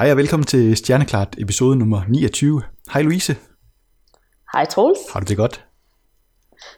[0.00, 2.62] Hej og velkommen til Stjerneklart episode nummer 29.
[2.92, 3.36] Hej Louise.
[4.52, 4.98] Hej Troels.
[5.12, 5.64] Har du det godt?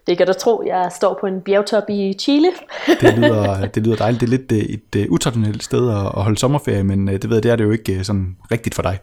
[0.06, 2.48] Det kan du tro, jeg står på en bjergtop i Chile.
[3.00, 4.20] Det lyder, det lyder dejligt.
[4.20, 7.36] Det er lidt øh, et, et utraditionelt sted at holde sommerferie, men øh, det ved
[7.36, 8.98] jeg, det er det jo ikke øh, sådan rigtigt for dig.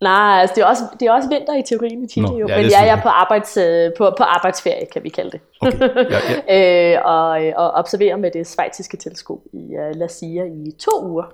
[0.00, 2.48] Nej, altså det er også, det er også vinter i teorien i Chile, Nå, jo,
[2.48, 3.58] ja, men jeg er på, arbejds,
[3.98, 5.40] på, på arbejdsferie, kan vi kalde det.
[5.60, 5.80] Okay.
[5.80, 6.94] Ja, ja.
[6.96, 11.24] øh, og, og observerer med det svejtiske teleskop i La Silla i to uger.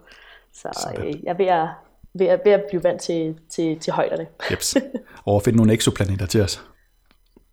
[0.54, 1.06] Så Sådan.
[1.06, 1.68] øh, jeg er ved at,
[2.14, 4.26] ved, at, ved at blive vant til, til, til højderne.
[4.50, 4.76] Jeps.
[5.26, 6.64] Og finde nogle eksoplaneter til os.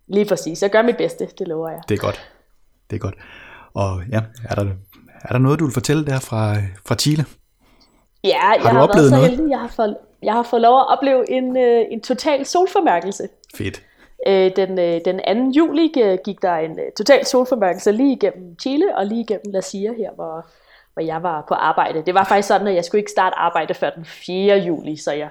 [0.06, 0.62] Lige præcis.
[0.62, 1.80] Jeg gør mit bedste, det lover jeg.
[1.88, 2.30] Det er godt.
[2.90, 3.14] Det er godt.
[3.74, 4.66] Og ja, er der,
[5.24, 7.24] er der noget, du vil fortælle der fra, fra Chile?
[8.24, 9.30] Ja, jeg du har været så noget?
[9.30, 9.50] heldig.
[9.50, 13.28] Jeg har, fået, jeg har fået lov at opleve en, øh, en total solformærkelse.
[13.54, 13.82] Fedt.
[14.26, 15.58] Øh, den, øh, den 2.
[15.58, 19.60] juli øh, gik der en øh, total solformørkelse lige igennem Chile og lige igennem La
[19.60, 20.46] Silla her, hvor,
[20.94, 22.02] hvor jeg var på arbejde.
[22.06, 24.56] Det var faktisk sådan, at jeg skulle ikke starte arbejde før den 4.
[24.58, 25.28] juli, så jeg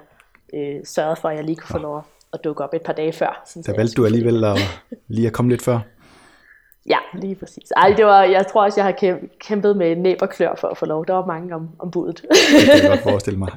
[0.53, 1.97] øh, sørgede for, at jeg lige kunne få lov
[2.33, 3.41] at- dukke op et par dage før.
[3.47, 4.57] Sådan, så Der valgte du alligevel at,
[5.07, 5.79] lige at komme lidt før.
[6.89, 7.71] Ja, lige præcis.
[7.77, 10.67] Ej, det var, jeg tror også, jeg har kæm- kæmpet med næb og klør for
[10.67, 11.05] at få lov.
[11.05, 12.21] Der var mange om, om budet.
[12.21, 12.29] Det
[12.71, 13.49] kan jeg godt forestille mig.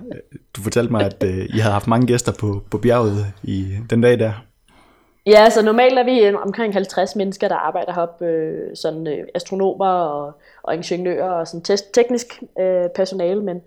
[0.57, 4.01] Du fortalte mig, at øh, I havde haft mange gæster på, på bjerget i den
[4.01, 4.33] dag der.
[5.27, 9.87] Ja, så normalt er vi omkring 50 mennesker, der arbejder heroppe, øh, sådan øh, astronomer
[9.89, 13.61] og, og ingeniører og sådan tes- teknisk øh, personale, men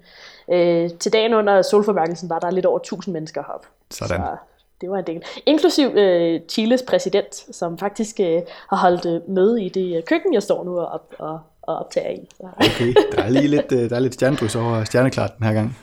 [0.51, 3.67] øh, til dagen under solformørkelsen var der lidt over 1000 mennesker heroppe.
[3.91, 4.17] Sådan.
[4.21, 4.37] Så
[4.81, 5.23] det var en del.
[5.45, 10.33] Inklusiv øh, Chiles præsident, som faktisk øh, har holdt øh, møde i det øh, køkken,
[10.33, 12.27] jeg står nu og, op, og, og optager i.
[12.37, 12.47] Så.
[12.57, 15.77] Okay, der er lige lidt, øh, der er lidt stjernedrys over stjerneklart den her gang.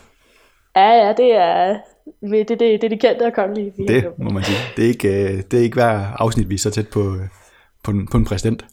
[0.76, 1.76] Ja, ja, det er
[2.20, 3.72] det, det, det, det er de kendte og kongelige.
[3.76, 4.58] vi Det må man sige.
[4.76, 7.28] Det er ikke, øh, det er ikke hver afsnit, vi er så tæt på, øh,
[7.84, 8.64] på, en, på en præsident.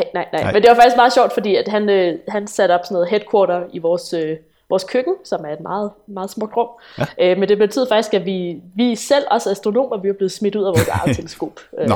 [0.00, 0.52] Nej, nej, nej, Nej.
[0.52, 3.08] Men det var faktisk meget sjovt, fordi at han, øh, han satte op sådan noget
[3.08, 4.36] headquarter i vores, øh,
[4.68, 6.68] vores køkken, som er et meget, meget smukt rum.
[6.98, 7.04] Ja.
[7.18, 10.56] Øh, men det betød faktisk, at vi, vi selv, også astronomer, vi var blevet smidt
[10.56, 11.60] ud af vores eget teleskop.
[11.78, 11.88] Øh,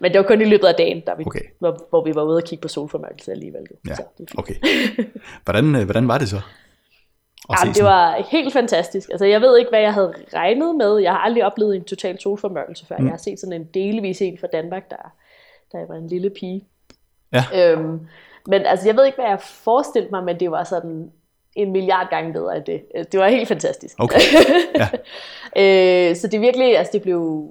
[0.00, 1.40] men det var kun i løbet af dagen, der vi, Okay.
[1.58, 3.60] hvor, hvor vi var ude og kigge på solformørkelse alligevel.
[3.88, 4.54] Ja, Så det, okay.
[5.44, 6.40] Hvordan, øh, hvordan var det så?
[7.60, 9.08] Jamen, det var helt fantastisk.
[9.10, 10.96] Altså, jeg ved ikke, hvad jeg havde regnet med.
[10.96, 12.96] Jeg har aldrig oplevet en total solformørkelse før.
[12.98, 13.04] Mm.
[13.04, 15.12] Jeg har set sådan en delvis en fra Danmark, der,
[15.72, 16.64] der var en lille pige.
[17.32, 17.72] Ja.
[17.72, 18.00] Øhm,
[18.46, 21.10] men altså, jeg ved ikke, hvad jeg forestillede mig, men det var sådan
[21.56, 22.82] en milliard gange bedre end det.
[23.12, 23.94] Det var helt fantastisk.
[23.98, 24.20] Okay,
[24.80, 24.88] ja.
[26.10, 27.48] øh, så det virkelig, altså det blev,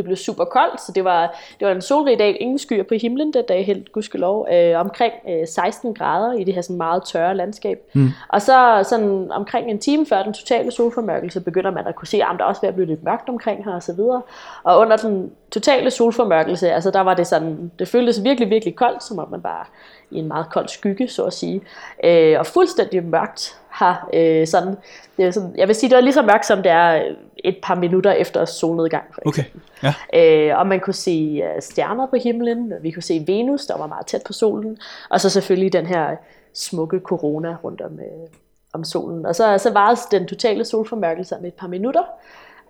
[0.00, 2.94] det blev super koldt, så det var, det var en solrig dag, ingen skyer på
[2.94, 7.02] himlen den dag, helt gudskelov, øh, omkring øh, 16 grader i det her sådan meget
[7.04, 7.78] tørre landskab.
[7.92, 8.08] Mm.
[8.28, 12.16] Og så sådan omkring en time før den totale solformørkelse, begynder man at kunne se,
[12.16, 14.22] at der er også ved at blive lidt mørkt omkring her og så videre.
[14.62, 19.02] Og under den totale solformørkelse, altså der var det sådan, det føltes virkelig, virkelig koldt,
[19.02, 19.70] som om man var
[20.10, 21.60] i en meget kold skygge, så at sige.
[22.04, 24.76] Øh, og fuldstændig mørkt har øh, sådan,
[25.18, 27.02] er sådan, jeg vil sige, det var lige så mørkt, som det er
[27.36, 29.04] et par minutter efter solnedgang.
[29.14, 29.44] For Okay,
[29.82, 29.94] ja.
[30.14, 33.86] Øh, og man kunne se øh, stjerner på himlen, vi kunne se Venus, der var
[33.86, 34.78] meget tæt på solen,
[35.10, 36.16] og så selvfølgelig den her
[36.54, 38.28] smukke corona rundt om, øh,
[38.72, 39.26] om solen.
[39.26, 42.02] Og så, så varede den totale solformørkelse om et par minutter.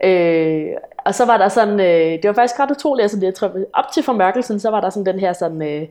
[0.04, 0.66] Øh,
[1.04, 3.53] og så var der sådan, øh, det var faktisk ret utroligt, altså det, jeg tror,
[3.72, 5.88] op til formørkelsen, så var der sådan den her sådan, øh,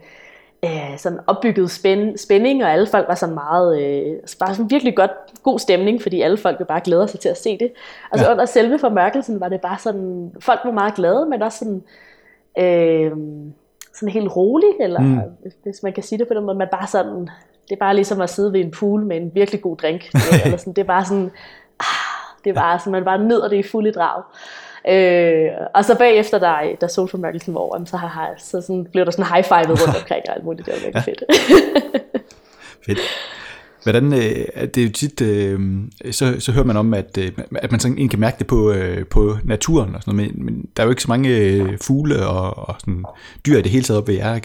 [0.66, 4.96] øh, sådan opbygget spænd, spænding, og alle folk var sådan meget, øh, bare sådan virkelig
[4.96, 5.12] godt,
[5.44, 7.72] god stemning, fordi alle folk bare glæde sig til at se det.
[8.12, 8.31] Og så Ja.
[8.31, 11.84] under selve formørkelsen var det bare sådan, folk var meget glade, men også sådan,
[12.59, 13.12] øh,
[13.94, 15.20] sådan helt rolig, eller Mm.
[15.64, 17.30] hvis, man kan sige det på den måde, man bare sådan,
[17.70, 20.02] det er bare ligesom at sidde ved en pool med en virkelig god drink,
[20.46, 21.31] eller sådan, det er bare sådan,
[21.80, 21.86] ah,
[22.46, 24.24] det bare sådan, man bare nyder det i fulde drag.
[24.90, 29.12] Øh, og så bagefter, da, da solformørkelsen var over, så, har, så sådan, blev der
[29.12, 31.24] sådan high-fivet rundt omkring og alt muligt, det var virkelig fedt.
[32.86, 33.00] Fedt.
[33.84, 35.60] Hvordan, øh, er det er jo tit, øh,
[36.12, 39.06] så, så hører man om, at, øh, at man sådan kan mærke det på, øh,
[39.06, 42.28] på naturen og sådan noget, men, men der er jo ikke så mange øh, fugle
[42.28, 43.06] og, og sådan
[43.46, 44.40] dyr i det hele taget op ved jer.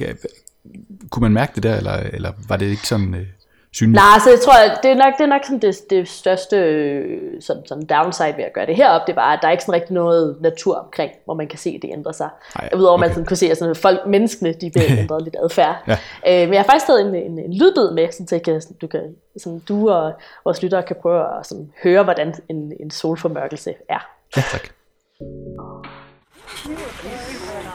[1.10, 3.26] Kunne man mærke det der, eller, eller var det ikke sådan øh,
[3.74, 3.94] synligt?
[3.94, 6.56] Nej, så jeg tror, at det er nok, det er nok sådan det, det største
[6.56, 9.64] øh, sådan, sådan downside ved at gøre det heroppe, det var, at der er ikke
[9.64, 12.28] sådan rigtig noget natur omkring, hvor man kan se, at det ændrer sig.
[12.56, 13.14] Ej, Udover at man okay.
[13.14, 15.76] sådan kunne se, at sådan, folk, menneskene, de bliver ændret lidt adfærd.
[15.88, 15.92] Ja.
[16.28, 18.60] Øh, men jeg har faktisk taget en, en, en lydbid med, sådan, så jeg kan,
[18.60, 19.00] sådan, du, kan,
[19.38, 20.12] sådan, du og
[20.44, 24.08] vores lyttere kan prøve at sådan, høre, hvordan en, en solformørkelse er.
[24.36, 24.68] Ja, tak.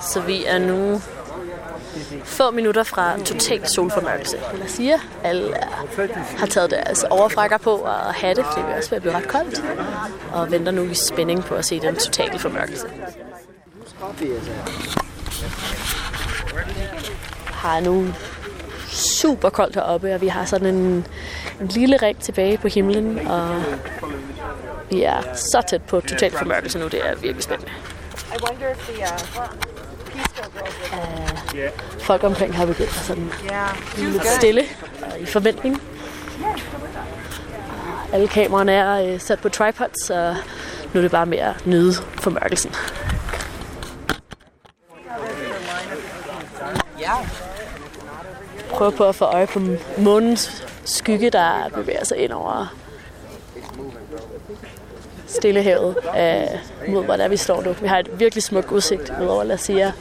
[0.01, 0.99] Så vi er nu
[2.23, 4.37] få minutter fra total solformørkelse.
[4.53, 5.85] Eller siger, sige, alle er,
[6.37, 9.63] har taget deres overfrakker på og hatte, det vil også ved at ret koldt.
[10.33, 12.87] Og venter nu i spænding på at se den totale formørkelse.
[17.45, 18.07] Har nu
[18.87, 21.07] super koldt heroppe, og vi har sådan en,
[21.61, 23.63] en lille ring tilbage på himlen, og
[24.89, 26.87] vi er så tæt på total formørkelse nu.
[26.87, 27.71] Det er virkelig spændende.
[28.35, 29.78] Uh,
[31.55, 31.69] Øh,
[31.99, 33.31] folk omkring har begyndt at sådan
[33.97, 34.63] lidt stille
[35.01, 35.81] og i forventning.
[38.13, 40.35] Alle kameraerne er uh, sat på tripods, så
[40.93, 42.71] nu er det bare mere at nyde formørkelsen.
[48.69, 49.61] Prøv på at få øje på
[49.97, 52.75] månens skygge, der bevæger sig ind over
[55.29, 57.71] Stillehavet øh, mod, hvor der vi står nu.
[57.71, 59.91] Vi har et virkelig smukt udsigt ud over La Sierra.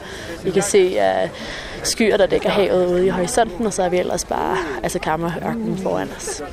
[0.43, 1.29] Vi kan se øh,
[1.83, 4.99] skyer, der dækker havet ude i horisonten, og så er vi ellers bare altså
[5.47, 6.43] ørkenen foran os.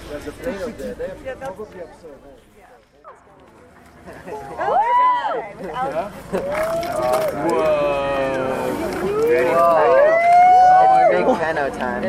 [11.10, 12.04] Big Kano time.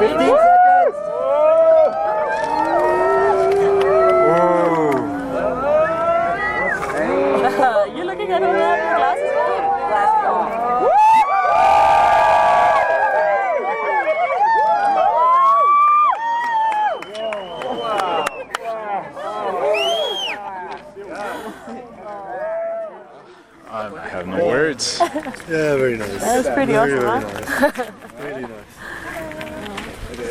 [0.00, 0.28] It is.
[0.28, 0.61] Go.
[8.34, 8.38] I
[24.08, 24.98] have no words.
[25.00, 25.08] yeah,
[25.46, 26.20] very nice.
[26.20, 27.92] That was pretty awesome, very huh?
[28.18, 28.61] Nice.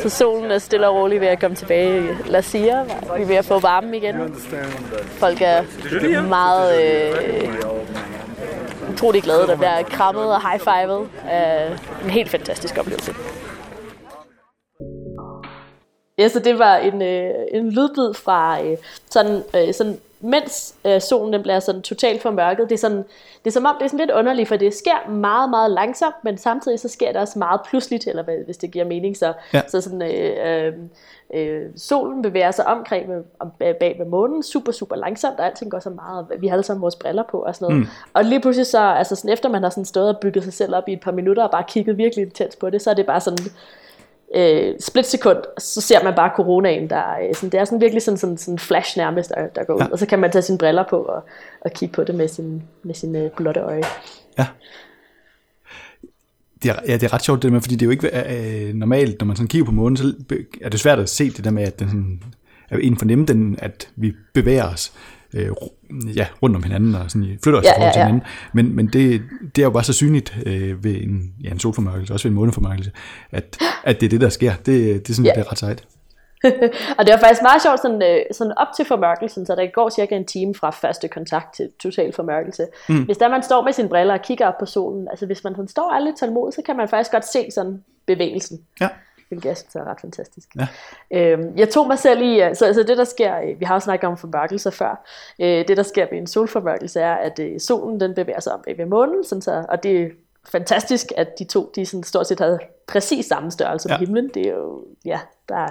[0.01, 3.15] Så solen er stille og rolig ved at komme tilbage i La Sierra.
[3.17, 4.35] Vi er ved at få varmen igen.
[5.05, 7.49] Folk er meget øh,
[8.93, 10.99] utrolig glade, der bliver krammet og high-fivet.
[10.99, 13.13] Uh, en helt fantastisk oplevelse.
[16.17, 18.77] Ja, så det var en, øh, en lydbid fra øh,
[19.09, 22.69] sådan, øh, sådan mens øh, solen den bliver sådan totalt formørket.
[22.69, 22.97] Det er, sådan,
[23.43, 26.15] det er som om, det er sådan lidt underligt, for det sker meget, meget langsomt,
[26.23, 29.17] men samtidig så sker det også meget pludseligt, eller hvad, hvis det giver mening.
[29.17, 29.61] Så, ja.
[29.67, 30.73] så sådan, øh, øh,
[31.33, 35.71] øh, solen bevæger sig omkring med, om, bag ved månen super, super langsomt, og alting
[35.71, 37.81] går så meget, vi har alle sammen vores briller på og sådan noget.
[37.81, 37.87] Mm.
[38.13, 40.75] Og lige pludselig så, altså sådan, efter man har sådan stået og bygget sig selv
[40.75, 43.05] op i et par minutter, og bare kigget virkelig intens på det, så er det
[43.05, 43.37] bare sådan
[44.35, 48.17] øh, splitsekund, så ser man bare coronaen, der øh, sådan, det er sådan virkelig sådan,
[48.17, 49.87] sådan, sådan flash nærmest, der, der går ud, ja.
[49.91, 51.23] og så kan man tage sine briller på og,
[51.61, 53.83] og kigge på det med sin, med sin øh, blotte øje.
[54.37, 54.47] Ja.
[56.63, 58.73] Det er, ja, det er ret sjovt det med, fordi det er jo ikke øh,
[58.73, 60.13] normalt, når man sådan kigger på månen, så
[60.61, 62.23] er det svært at se det der med, at den sådan,
[62.69, 64.93] er en fornemme den, at vi bevæger os
[65.33, 65.49] øh,
[66.15, 68.07] ja, rundt om hinanden og sådan, flytter os ja, i forhold til ja, ja.
[68.07, 68.27] hinanden.
[68.53, 69.21] Men, men det,
[69.55, 72.35] det er jo bare så synligt øh, ved en, ja, en solformørkelse, også ved en
[72.35, 72.91] måneformørkelse,
[73.31, 74.53] at, at det er det, der sker.
[74.65, 75.31] Det, det er sådan, ja.
[75.31, 75.83] det er ret sejt.
[76.97, 79.89] og det var faktisk meget sjovt, sådan, øh, sådan op til formørkelsen, så der går
[79.89, 82.67] cirka en time fra første kontakt til total formørkelse.
[82.89, 83.03] Mm.
[83.03, 85.53] Hvis der man står med sine briller og kigger op på solen, altså hvis man
[85.53, 88.59] sådan står lidt tålmodig, så kan man faktisk godt se sådan bevægelsen.
[88.81, 88.89] Ja
[89.31, 90.47] hvilket jeg synes er ret fantastisk.
[90.55, 90.67] Ja.
[91.11, 93.79] Øhm, jeg tog mig selv i, så altså det der sker, øh, vi har jo
[93.79, 95.05] snakket om formørkelser før,
[95.39, 98.63] øh, det der sker ved en solformørkelse er, at øh, solen den bevæger sig om
[98.77, 100.09] ved månen, sådan så, og det er
[100.51, 103.97] fantastisk, at de to, de sådan stort set havde præcis samme størrelse ja.
[103.97, 104.29] på himlen.
[104.33, 105.19] Det er jo, ja,
[105.49, 105.69] der,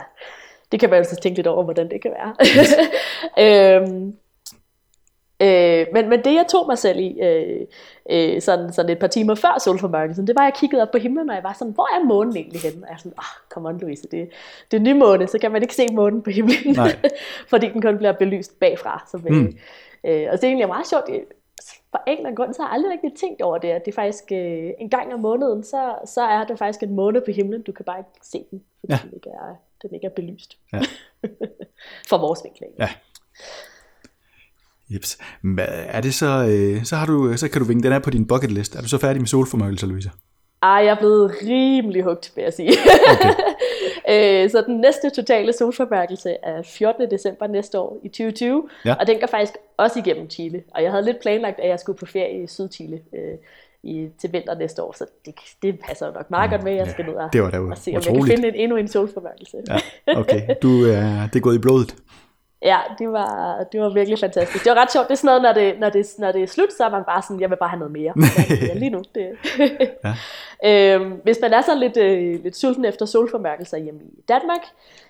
[0.72, 2.34] det kan man altså tænke lidt over, hvordan det kan være.
[3.82, 4.14] Øhm,
[5.42, 7.66] Øh, men, men det jeg tog mig selv i, øh,
[8.10, 10.98] øh, sådan, sådan et par timer før solformørkelsen, det var, at jeg kiggede op på
[10.98, 12.82] himlen, og jeg var sådan, hvor er månen egentlig henne?
[12.82, 14.30] Og jeg er sådan, ah, oh, come on Louise, det,
[14.70, 16.76] det er nymåne, så kan man ikke se månen på himlen,
[17.50, 19.06] fordi den kun bliver belyst bagfra.
[19.10, 19.58] Så, mm.
[20.04, 21.04] øh, og det er egentlig meget sjovt,
[21.90, 23.94] for en eller anden grund, så har jeg aldrig rigtig tænkt over det, at det
[23.94, 27.62] faktisk øh, en gang om måneden, så, så er der faktisk en måne på himlen,
[27.62, 28.98] du kan bare ikke se den, fordi ja.
[29.04, 30.58] den, ikke er, den ikke er belyst.
[30.72, 30.80] Ja.
[32.10, 32.72] for vores vinkling.
[32.78, 32.88] Ja.
[34.90, 35.18] Jeps.
[35.58, 38.26] Er det så, øh, så, har du, så kan du vinke, den er på din
[38.26, 38.74] bucket list.
[38.76, 40.10] Er du så færdig med solformørkelser, Louise?
[40.62, 42.72] Ej, jeg er blevet rimelig hugt, vil jeg sige.
[43.12, 43.34] Okay.
[44.44, 47.10] øh, så den næste totale solformørkelse er 14.
[47.10, 48.94] december næste år i 2020, ja.
[48.94, 50.62] og den går faktisk også igennem Chile.
[50.74, 53.38] Og jeg havde lidt planlagt, at jeg skulle på ferie i Sydchile øh,
[53.82, 56.78] i, til vinter næste år, så det, det passer jo nok meget godt med, at
[56.78, 58.88] jeg skal ned og, det var og se, om jeg kan finde en, endnu en
[58.88, 59.56] solformørkelse.
[59.68, 59.78] Ja,
[60.20, 60.54] okay.
[60.62, 61.96] Du, er, det er gået i blodet.
[62.62, 64.64] Ja, det var, det var virkelig fantastisk.
[64.64, 65.08] Det var ret sjovt.
[65.08, 67.04] Det er sådan noget, når det, når det, når det er slut, så er man
[67.04, 68.14] bare sådan, jeg vil bare have noget mere.
[68.68, 69.02] ja, lige nu.
[69.14, 69.28] Det.
[70.64, 70.94] ja.
[70.94, 74.60] øhm, hvis man er så lidt, øh, lidt sulten efter solformørkelser hjemme i Danmark,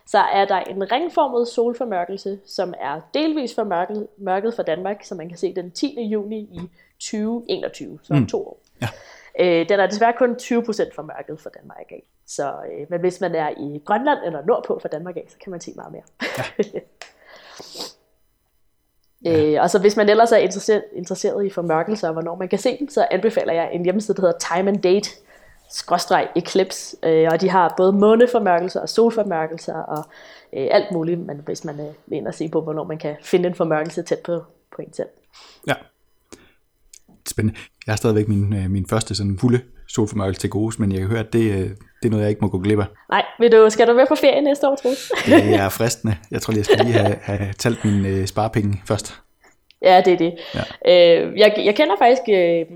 [0.06, 5.28] så er der en ringformet solformørkelse, som er delvis formørket mørket for Danmark, som man
[5.28, 6.02] kan se den 10.
[6.02, 6.60] juni i
[7.00, 8.26] 2021, så om mm.
[8.26, 8.60] to år.
[8.82, 8.88] Ja.
[9.40, 12.02] Øh, den er desværre kun 20% formørket for Danmark af.
[12.26, 15.50] Så, øh, men hvis man er i Grønland eller nordpå for Danmark af, så kan
[15.50, 16.02] man se meget mere.
[16.74, 16.80] Ja.
[19.24, 19.52] Ja.
[19.52, 22.58] Øh, og så hvis man ellers er interesseret, interesseret i formørkelser og hvornår man kan
[22.58, 25.10] se dem, så anbefaler jeg en hjemmeside, der hedder Time and Date,
[25.70, 30.04] skråstreg eclipse, øh, og de har både måneformørkelser og solformørkelser og
[30.56, 33.16] øh, alt muligt, men hvis man øh, vil ind og se på, hvornår man kan
[33.22, 34.44] finde en formørkelse tæt på,
[34.76, 35.08] på en selv.
[35.66, 35.74] Ja.
[37.28, 37.58] Spændende.
[37.86, 41.08] Jeg har stadigvæk min, øh, min første sådan fulde solformørkelse til gode, men jeg kan
[41.08, 41.70] høre, at det, øh,
[42.02, 42.84] det er noget, jeg ikke må gå glip af.
[43.10, 45.12] Nej, vil du, skal du være på ferie næste år, Troels?
[45.26, 46.16] Det er fristende.
[46.30, 49.14] Jeg tror lige, jeg skal lige have, have talt mine øh, sparepenge først.
[49.82, 50.34] Ja, det er det.
[50.54, 50.60] Ja.
[51.22, 52.34] Øh, jeg, jeg kender faktisk, øh,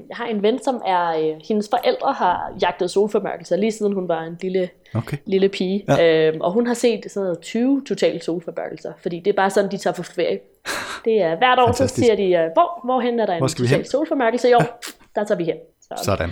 [0.08, 4.08] jeg har en ven, som er, øh, hendes forældre har jagtet solformørkelser, lige siden hun
[4.08, 5.16] var en lille, Okay.
[5.26, 5.84] lille pige.
[5.88, 6.28] Ja.
[6.28, 9.70] Øh, og hun har set sådan noget 20 totale solformørkelser, fordi det er bare sådan,
[9.70, 10.38] de tager på ferie.
[11.04, 12.04] Det er hvert år, så Fantastisk.
[12.06, 14.80] siger de, øh, hvor, hvorhen er der en total solformørkelse i år?
[15.14, 15.56] Der tager vi hen.
[15.80, 16.30] Så, Sådan.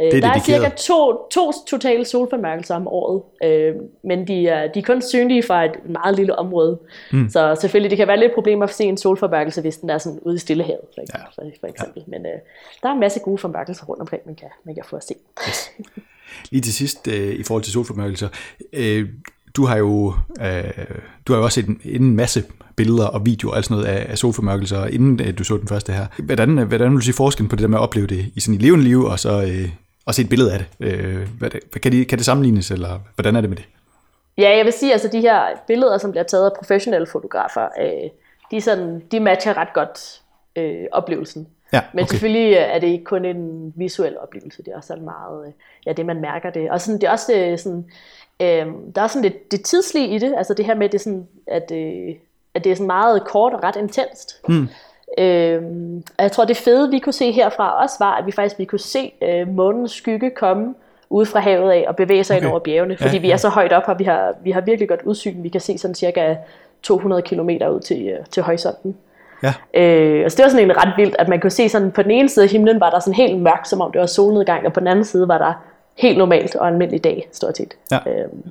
[0.00, 3.74] Øh, er der er cirka to, to totale solformørkelser om året, øh,
[4.04, 6.78] men de er, de er kun synlige fra et meget lille område.
[7.12, 7.28] Mm.
[7.28, 10.18] Så selvfølgelig, det kan være lidt problemer at se en solformørkelse, hvis den er sådan
[10.22, 11.26] ude i Stillehavet, for eksempel.
[11.38, 11.50] Ja.
[11.60, 12.02] For eksempel.
[12.06, 12.18] Ja.
[12.18, 12.38] Men øh,
[12.82, 15.14] der er en masse gode formørkelser rundt omkring, man kan, man kan få at se.
[16.50, 18.28] Lige til sidst, øh, i forhold til solformørkelser.
[18.72, 19.08] Øh,
[19.56, 20.84] du har jo øh,
[21.26, 22.44] du har jo også set en, en masse
[22.76, 25.68] billeder og videoer og alt sådan noget af, af solformørkelser, inden øh, du så den
[25.68, 26.06] første her.
[26.22, 28.40] Hvordan, øh, hvordan vil du sige forskellen på det der med at opleve det i
[28.40, 29.68] sådan i levende liv, og så øh,
[30.06, 30.66] og se et billede af det?
[30.80, 32.08] Øh, hvad, det- kan, det?
[32.08, 33.68] kan det sammenlignes, eller hvordan er det med det?
[34.38, 38.10] Ja, jeg vil sige, altså de her billeder, som bliver taget af professionelle fotografer, øh,
[38.50, 40.20] de, sådan, de matcher ret godt
[40.56, 41.48] øh, oplevelsen.
[41.72, 42.10] Ja, Men okay.
[42.10, 45.52] selvfølgelig øh, er det ikke kun en visuel oplevelse, det er også sådan meget, øh,
[45.86, 46.70] ja, det man mærker det.
[46.70, 47.84] Og sådan, det er også øh, sådan,
[48.42, 51.26] øh, der er sådan lidt det tidslige i det, altså det her med, det sådan,
[51.46, 52.14] at, øh,
[52.54, 54.40] at det er sådan meget kort og ret intenst.
[54.48, 54.68] Hmm.
[55.18, 58.58] Øhm, og jeg tror, det fede, vi kunne se herfra også, var, at vi faktisk
[58.58, 60.74] vi kunne se øh, månens skygge komme
[61.10, 62.44] ude fra havet af og bevæge sig okay.
[62.44, 63.32] Ind over bjergene, fordi Ja, ja, vi ja.
[63.32, 65.42] er så højt op, og vi har, vi har virkelig godt udsyn.
[65.42, 66.34] Vi kan se sådan cirka
[66.82, 68.96] 200 km ud til, øh, til horisonten.
[69.42, 71.92] Ja, Øh, og så det var sådan en ret vildt, at man kunne se sådan,
[71.92, 74.06] på den ene side af himlen var der sådan helt mørkt, som om det var
[74.06, 75.52] solnedgang, og på den anden side var der
[75.94, 77.74] helt normalt og almindelig dag, stort set.
[77.90, 77.98] Ja.
[78.06, 78.42] Øhm,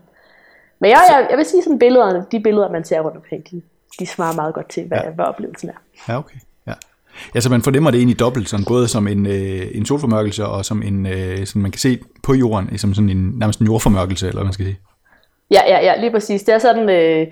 [0.80, 3.62] men jeg, jeg, jeg vil sige sådan billederne, de billeder, man ser rundt omkring, de,
[4.00, 5.04] de svarer meget godt til, hvad, Ja.
[5.06, 5.12] ja.
[5.12, 5.74] hvad oplevelsen er.
[6.10, 6.36] ja okay.
[7.16, 7.30] Ja.
[7.36, 10.66] Ja, så man fornemmer det egentlig dobbelt, sådan både som en, øh, en solformørkelse, og
[10.66, 14.28] som en, øh, sådan man kan se på jorden, som sådan en, nærmest en jordformørkelse,
[14.28, 14.80] eller hvad man skal sige.
[15.52, 16.44] Ja, ja, ja, lige præcis.
[16.44, 17.28] Det er sådan, øh,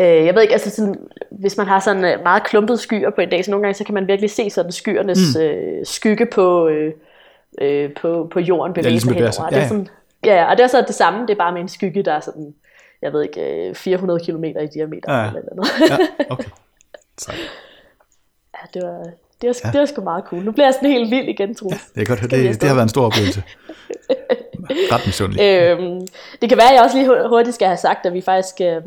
[0.00, 0.96] øh, jeg ved ikke, altså sådan,
[1.30, 3.84] hvis man har sådan øh, meget klumpede skyer på en dag, så nogle gange, så
[3.84, 5.42] kan man virkelig se sådan skyernes mm.
[5.42, 6.92] øh, skygge på, øh,
[7.60, 9.30] øh, på, på jorden bevæge ligesom sig henover.
[9.30, 9.44] sig.
[9.44, 9.88] Og det Ja, er sådan,
[10.24, 12.12] ja, ja, og det er så det samme, det er bare med en skygge, der
[12.12, 12.54] er sådan,
[13.02, 15.12] jeg ved ikke, øh, 400 km i diameter.
[15.12, 15.28] Ja, ja.
[15.28, 15.90] Eller noget.
[15.90, 15.96] Ja,
[16.30, 16.48] okay.
[17.18, 17.38] Så, ja,
[18.74, 18.98] det var,
[19.42, 19.70] det var, ja.
[19.72, 20.42] det var sgu meget cool.
[20.42, 21.82] Nu bliver jeg sådan helt vild igen, Troels.
[21.94, 23.42] det er godt, det, det har været en stor oplevelse.
[24.92, 25.42] Ret misundelig.
[25.42, 26.00] Øhm,
[26.40, 28.60] det kan være, at jeg også lige hu- hurtigt skal have sagt, at vi faktisk
[28.60, 28.82] øh,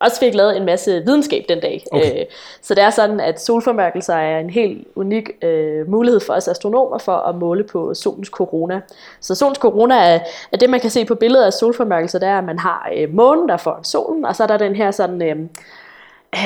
[0.00, 1.84] også fik lavet en masse videnskab den dag.
[1.92, 2.20] Okay.
[2.20, 2.26] Øh,
[2.62, 6.98] så det er sådan, at solformørkelser er en helt unik øh, mulighed for os astronomer
[6.98, 8.80] for at måle på solens corona.
[9.20, 10.18] Så solens corona er,
[10.52, 13.14] er det, man kan se på billedet af solformørkelser, det er, at man har øh,
[13.14, 15.22] månen, der er foran solen, og så er der den her sådan...
[15.22, 15.36] Øh,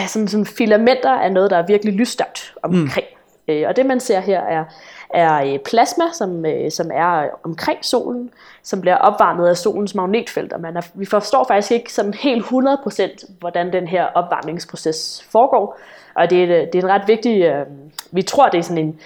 [0.07, 3.07] sådan, sådan filamenter af noget, der er virkelig lysstærkt omkring.
[3.49, 3.53] Mm.
[3.53, 4.65] Øh, og det man ser her er,
[5.11, 8.31] er øh, plasma, som, øh, som er omkring solen,
[8.63, 10.59] som bliver opvarmet af solens magnetfelter.
[10.59, 15.79] Man er, vi forstår faktisk ikke sådan helt 100% hvordan den her opvarmningsproces foregår.
[16.15, 17.67] Og det er, det er en ret vigtig, øh,
[18.11, 19.01] vi tror det er sådan en,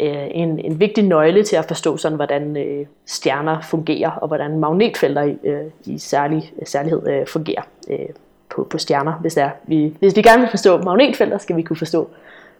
[0.00, 4.58] øh, en, en vigtig nøgle til at forstå sådan, hvordan øh, stjerner fungerer, og hvordan
[4.58, 8.08] magnetfelter i, øh, i særlig, særlighed øh, fungerer øh,
[8.50, 9.12] på, på stjerner.
[9.12, 9.50] Hvis, det er.
[9.66, 12.10] Vi, hvis vi gerne vil forstå magnetfelter, skal vi kunne forstå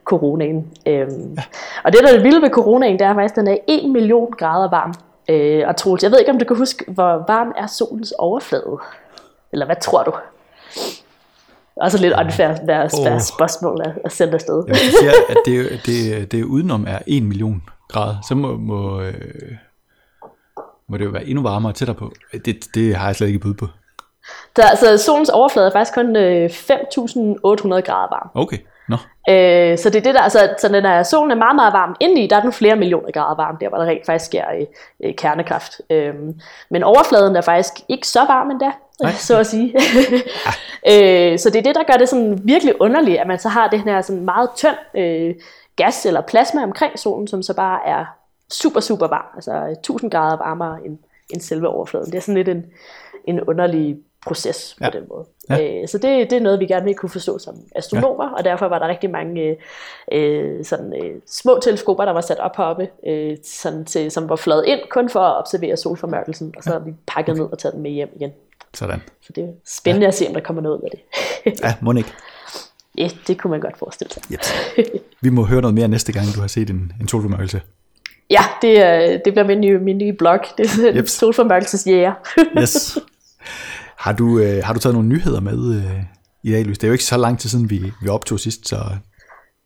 [0.04, 0.66] coronaen.
[0.86, 1.42] Øhm, ja.
[1.84, 3.90] Og det, der er det vilde ved coronaen, det er faktisk, at den er 1
[3.90, 4.94] million grader varm.
[5.28, 8.78] Øh, og Troels, jeg ved ikke, om du kan huske, hvor varm er solens overflade?
[9.52, 10.12] Eller hvad tror du?
[11.76, 13.04] Også lidt unfair deres, Åh.
[13.04, 14.64] deres spørgsmål at, at sende afsted.
[14.66, 19.00] Ja, hvis siger, at det, det, det udenom er 1 million grader, så må, må,
[19.00, 19.14] øh,
[20.88, 22.12] må det jo være endnu varmere tættere på.
[22.44, 23.66] Det, det har jeg slet ikke bud på.
[24.56, 26.52] Der, altså, solens overflade er faktisk kun øh, 5.800
[27.80, 28.30] grader varm.
[28.34, 28.58] Okay,
[28.88, 28.96] nå.
[29.28, 31.96] Øh, så det er det der, altså, så den er, solen er meget, meget varm.
[32.00, 34.66] Indeni, der er den flere millioner grader varm, der hvor der rent faktisk sker øh,
[35.04, 35.80] øh, kernekraft.
[35.90, 36.14] Øh,
[36.70, 38.70] men overfladen er faktisk ikke så varm endda,
[39.02, 39.12] Nej.
[39.28, 39.74] så at sige.
[40.92, 43.68] øh, så det er det, der gør det sådan virkelig underligt, at man så har
[43.68, 45.34] det her sådan meget tynd øh,
[45.76, 48.04] gas eller plasma omkring solen, som så bare er
[48.52, 49.26] super, super varm.
[49.34, 50.98] Altså 1000 grader varmere end,
[51.30, 52.06] end selve overfladen.
[52.06, 52.64] Det er sådan lidt en,
[53.24, 54.90] en underlig proces på Ja.
[54.98, 55.24] den måde.
[55.50, 55.80] Ja.
[55.82, 58.32] Øh, så det, det er noget, vi gerne vil kunne forstå som astronomer, ja.
[58.34, 59.56] og derfor var der rigtig mange øh,
[60.12, 64.36] øh, sådan, øh, små teleskoper, der var sat op heroppe, øh, sådan til, som var
[64.36, 67.72] fløjet ind kun for at observere solformørkelsen, og så har vi pakket ned og taget
[67.74, 68.30] dem med hjem igen.
[68.74, 69.02] Sådan.
[69.22, 70.08] Så det er spændende ja.
[70.08, 71.00] at se, om der kommer noget ud af det.
[71.64, 72.12] Ja, må ikke.
[72.98, 74.22] ja, det kunne man godt forestille sig.
[74.32, 74.54] Yes.
[75.20, 77.60] Vi må høre noget mere næste gang, du har set en, en solformørkelse.
[78.30, 80.38] Ja, det, det bliver min nye, min nye blog.
[80.58, 80.96] Det er Yep.
[80.96, 81.08] yep.
[81.08, 82.12] solformørkelsesjæger.
[82.58, 82.98] Yes.
[83.98, 86.02] Har du, øh, har du taget nogle nyheder med øh,
[86.42, 86.80] i dag, Louise?
[86.80, 88.76] Det er jo ikke så lang tid siden, vi, vi optog sidst, så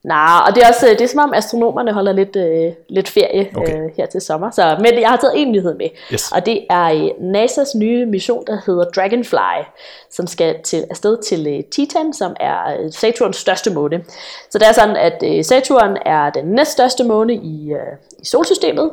[0.03, 3.49] Nej, og det er også det er som om astronomerne holder lidt, øh, lidt ferie
[3.55, 3.61] Okay.
[3.61, 3.83] okay.
[3.83, 4.51] øh, her til sommer.
[4.51, 6.31] Så, men jeg har taget en nyhed med, Yes.
[6.31, 9.63] og det er øh, NASA's nye mission, der hedder Dragonfly,
[10.11, 14.03] som skal til, afsted til øh, Titan, som er øh, Saturns største måne.
[14.49, 17.79] Så det er sådan, at øh, Saturn er den næststørste måne i, øh,
[18.21, 18.91] i solsystemet.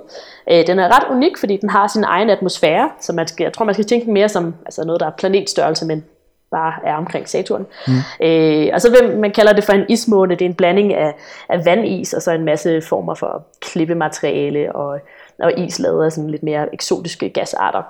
[0.50, 3.52] Øh, den er ret unik, fordi den har sin egen atmosfære, så man skal, jeg
[3.52, 6.04] tror, man skal tænke mere som altså noget, der er planetstørrelse, men
[6.50, 7.66] bare er omkring Saturn.
[7.86, 8.26] Mm.
[8.26, 10.34] Øh, og så vil man kalder det for en ismåne.
[10.34, 11.14] Det er en blanding af,
[11.48, 14.98] af vandis og så en masse former for klippemateriale og,
[15.38, 17.82] og is lavet af sådan lidt mere eksotiske gasarter.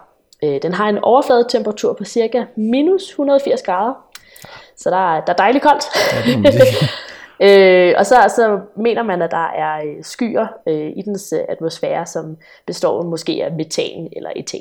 [0.44, 3.94] Øh, den har en overfladetemperatur på cirka minus 180 grader.
[4.76, 5.82] Så der er, der er dejligt koldt.
[6.52, 6.88] sige.
[7.42, 11.40] Øh, og så, så mener man, at der er øh, skyer øh, i dens øh,
[11.48, 12.36] atmosfære, som
[12.66, 14.60] består måske af metan eller etan.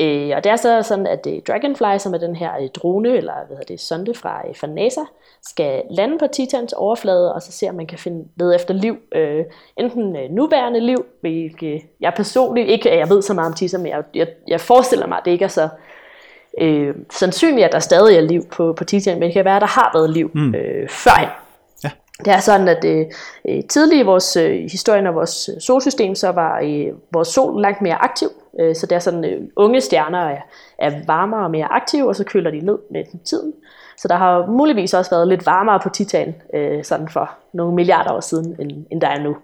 [0.00, 3.16] Øh, og det er så sådan, at øh, Dragonfly, som er den her øh, drone,
[3.16, 5.00] eller hvad hedder det, sonde fra, øh, fra NASA,
[5.42, 8.96] skal lande på Titans overflade, og så se, om man kan finde lede efter liv.
[9.14, 9.44] Øh,
[9.76, 13.92] enten øh, nuværende liv, hvilket jeg personligt ikke, jeg ved så meget om Titan, men
[13.92, 15.68] jeg, jeg, jeg forestiller mig, at det ikke er så
[16.60, 19.62] øh, sandsynligt, at der stadig er liv på, på Titan, men det kan være, at
[19.62, 20.54] der har været liv mm.
[20.54, 21.28] øh, førhen.
[22.24, 23.06] Det er sådan, at øh,
[23.48, 27.82] øh, tidligere i vores øh, historien af vores solsystem, så var øh, vores sol langt
[27.82, 28.28] mere aktiv.
[28.60, 30.40] Øh, så det er sådan, øh, unge stjerner er,
[30.78, 33.52] er varmere og mere aktive, og så køler de ned med tiden.
[33.96, 38.12] Så der har muligvis også været lidt varmere på Titan, øh, sådan for nogle milliarder
[38.12, 39.36] år siden, end, end der er nu.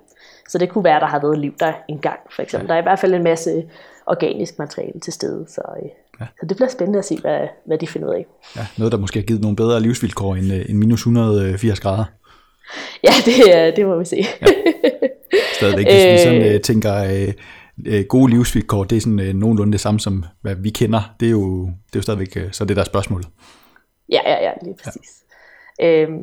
[0.48, 2.68] Så det kunne være, at der har været liv der engang, for eksempel.
[2.68, 3.64] Der er i hvert fald en masse
[4.06, 5.88] organisk materiale til stede, så, øh,
[6.20, 6.26] ja.
[6.40, 8.26] så det bliver spændende at se, hvad, hvad de finder ud af.
[8.56, 12.04] Ja, noget, der måske har givet nogle bedre livsvilkår end, øh, end minus 180 grader.
[13.04, 14.16] Ja, det, det må vi se.
[14.16, 14.46] Ja.
[15.54, 17.32] Stadigvæk, hvis vi sådan øh, tænker, øh,
[17.86, 21.14] øh, gode livsvilkår, det er sådan øh, nogenlunde det samme som, hvad vi kender.
[21.20, 23.28] Det er jo, det er jo stadigvæk, øh, så det der er spørgsmålet.
[24.08, 25.10] Ja, ja, ja, lige præcis.
[25.20, 25.26] Ja.
[25.82, 26.18] Øhm,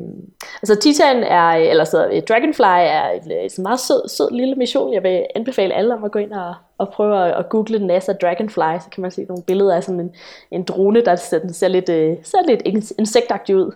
[0.62, 4.30] altså Titan er, eller så øh, Dragonfly er et, øh, et sådan meget sød, sød
[4.30, 4.94] lille mission.
[4.94, 8.12] Jeg vil anbefale alle om at gå ind og, og prøve at, at google NASA
[8.12, 10.14] Dragonfly, så kan man se nogle billeder af sådan en,
[10.50, 12.62] en drone, der ser, den ser lidt, øh, ser lidt
[12.98, 13.72] insektagtig ud.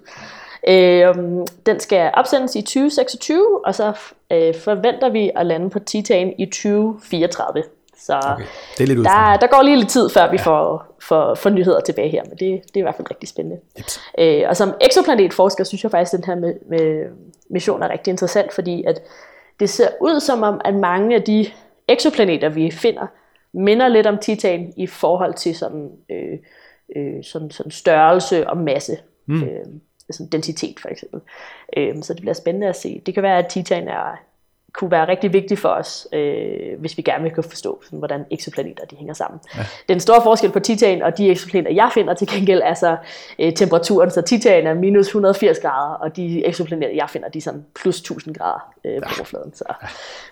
[0.68, 3.92] Øhm, den skal opsendes i 2026, og så
[4.32, 7.62] øh, forventer vi at lande på Titan i 2034.
[7.98, 8.44] Så Okay.
[8.78, 10.42] Det er lidt der, der går lige lidt tid, før vi ja.
[10.42, 13.60] får, får, får nyheder tilbage her, men det, det er i hvert fald rigtig spændende.
[13.78, 14.00] Jeps.
[14.18, 17.04] Øh, og som exoplanetforsker synes jeg faktisk, at den her med, med
[17.50, 19.00] mission er rigtig interessant, fordi at
[19.60, 21.46] det ser ud som om, at mange af de
[21.88, 23.06] exoplaneter, vi finder,
[23.52, 26.38] minder lidt om Titan i forhold til sådan, øh,
[26.96, 28.98] øh, sådan, sådan størrelse og masse.
[29.26, 29.42] Mm.
[29.42, 29.66] Øh,
[30.10, 31.20] sådan densitet for eksempel.
[31.76, 33.02] Øh, så det bliver spændende at se.
[33.06, 34.18] Det kan være, at Titan er,
[34.72, 38.24] kunne være rigtig vigtig for os, øh, hvis vi gerne vil kunne forstå, sådan, hvordan
[38.30, 39.40] exoplaneter de hænger sammen.
[39.56, 39.66] Ja.
[39.88, 42.96] Den store forskel på Titan og de exoplaneter, jeg finder til gengæld, er så
[43.38, 44.10] øh, temperaturen.
[44.10, 47.98] Så Titan er minus 180 grader, og de exoplaneter, jeg finder, de er sådan plus
[47.98, 49.54] 1000 grader øh, på overfladen.
[49.54, 49.64] Så.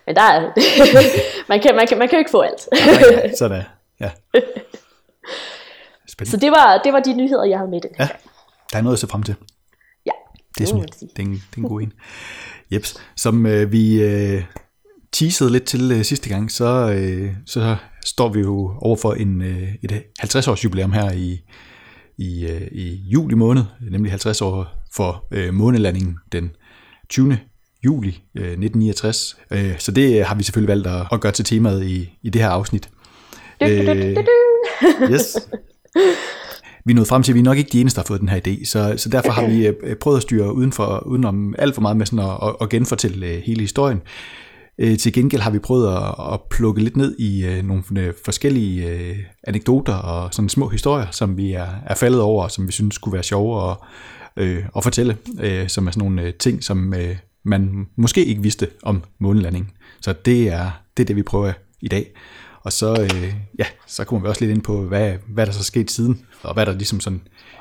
[0.06, 0.40] Men der er,
[1.48, 2.68] man, kan, man, kan, man kan jo ikke få alt.
[3.38, 3.62] Sådan,
[4.00, 4.10] ja.
[6.08, 6.30] Spændende.
[6.30, 7.90] så det var, det var de nyheder, jeg havde med den.
[7.98, 8.08] Ja,
[8.72, 9.34] der er noget at se frem til.
[10.58, 11.10] Det er, sådan, sige.
[11.16, 11.92] det er, en, det er en god en.
[12.72, 12.94] Jeps.
[13.16, 14.42] Som øh, vi øh,
[15.12, 19.42] teasede lidt til øh, sidste gang, så, øh, så står vi jo over for en,
[19.42, 21.40] øh, et 50-års jubilæum her i,
[22.18, 26.50] i, øh, i juli måned, nemlig 50 år for øh, månelandingen den
[27.08, 27.38] 20.
[27.84, 29.36] juli øh, 1969.
[29.50, 32.42] Øh, så det har vi selvfølgelig valgt at, at gøre til temaet i, i det
[32.42, 32.90] her afsnit.
[33.60, 35.12] Du, du, du, du, du.
[35.12, 35.36] Yes.
[36.86, 38.20] Vi nåede nået frem til, at vi er nok ikke de eneste, der har fået
[38.20, 41.06] den her idé, så, så derfor har vi øh, øh, prøvet at styre uden for,
[41.06, 44.00] udenom alt for meget med sådan at, at, genfortælle øh, hele historien.
[44.98, 47.82] Til gengæld har vi prøvet at, at plukke lidt ned i nogle
[48.24, 52.72] forskellige anekdoter og sådan små historier, som vi er, er faldet over, og som vi
[52.72, 53.76] synes kunne være sjove at,
[54.36, 58.68] øh, at fortælle, øh, som er sådan nogle ting, som øh, man måske ikke vidste
[58.82, 59.70] om månelandingen.
[60.00, 62.10] Så det er det, er det vi prøver i dag.
[62.62, 65.58] Og så, øh, ja, så kommer vi også lidt ind på, hvad, hvad der så
[65.58, 67.20] er sket siden, og hvad der ligesom sådan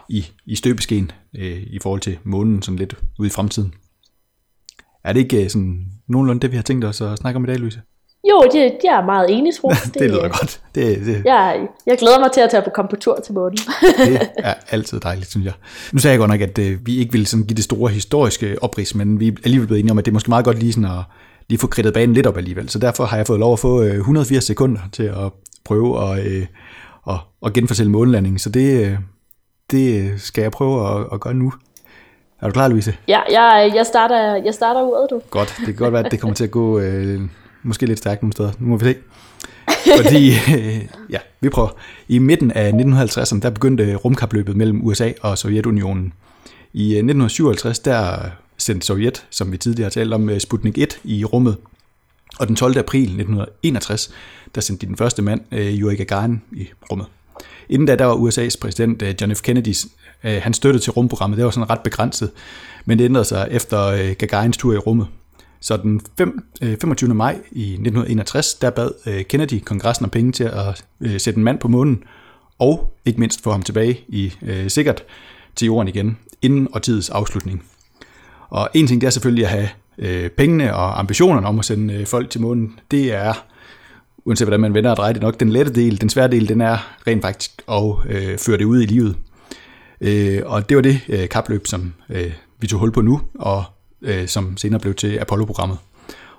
[0.10, 3.74] i, i støbeskeen øh, i forhold til månen sådan lidt ude i fremtiden.
[5.04, 7.48] Er det ikke øh, sådan nogenlunde det, vi har tænkt os at snakke om i
[7.48, 7.82] dag, Louise?
[8.30, 9.94] Jo, det, jeg er meget enig, tror jeg.
[9.94, 10.62] Det lyder godt.
[10.76, 13.58] Det, det, Jeg, jeg glæder mig til at tage på komme på tur til månen.
[14.06, 15.54] det er altid dejligt, synes jeg.
[15.94, 18.64] Nu sagde jeg godt nok, at øh, vi ikke ville sådan give det store historiske
[18.64, 20.74] oprids, men vi er alligevel blevet enige om, at det er måske meget godt lige
[20.74, 21.04] sådan at
[21.50, 22.70] lige få kridtet banen lidt op alligevel.
[22.70, 25.32] Så derfor har jeg fået lov at få øh, 180 sekunder til at
[25.66, 26.46] prøve at, øh,
[27.10, 28.40] at, at genfortælle månelandingen.
[28.40, 28.98] Så det, øh,
[29.72, 31.54] det skal jeg prøve at, at gøre nu.
[32.42, 32.98] Er du klar, Louise?
[33.08, 35.22] Ja, jeg, jeg, starter, jeg starter uret, du.
[35.30, 35.56] Godt.
[35.58, 37.22] Det kan godt være, at det kommer til at gå øh,
[37.64, 38.52] måske lidt stærkt nogle steder.
[38.60, 38.96] Nu må vi se.
[40.04, 41.70] Fordi, øh, ja, vi prøver.
[42.08, 46.14] I midten af 1950'erne, der begyndte rumkapløbet mellem USA og Sovjetunionen.
[46.74, 48.18] I øh, 1957, der
[48.58, 51.58] sendte Sovjet, som vi tidligere har talt om, øh, Sputnik 1 i rummet.
[52.40, 52.78] Og den 12.
[52.78, 54.14] april 1961,
[54.56, 57.08] der sendte de den første mand, øh, Yuri Gagarin, i rummet.
[57.70, 59.42] Inden da, der var USA's præsident øh, John F.
[59.42, 59.74] Kennedy,
[60.24, 62.32] øh, hans støtte til rumprogrammet, det var sådan ret begrænset,
[62.86, 65.08] men det ændrede sig efter øh, Gagarins tur i rummet.
[65.60, 67.14] Så den 5, øh, 25.
[67.14, 71.44] maj i 1961, der bad øh, Kennedy kongressen om penge til at øh, sætte en
[71.44, 72.04] mand på månen,
[72.60, 75.04] og ikke mindst få ham tilbage i øh, sikkert
[75.56, 77.64] til jorden igen, inden årtidets afslutning.
[78.50, 81.94] Og en ting det er selvfølgelig at have øh, pengene og ambitionerne om at sende
[81.94, 82.80] øh, folk til månen.
[82.92, 83.34] Det er,
[84.26, 86.02] uanset hvordan man vender og drejer det nok, den lette del.
[86.02, 89.16] Den svære del, den er rent faktisk at øh, føre det ud i livet.
[90.02, 93.64] Øh, og det var det øh, kapløb, som øh, vi tog hul på nu, og
[94.02, 95.78] øh, som senere blev til Apollo-programmet.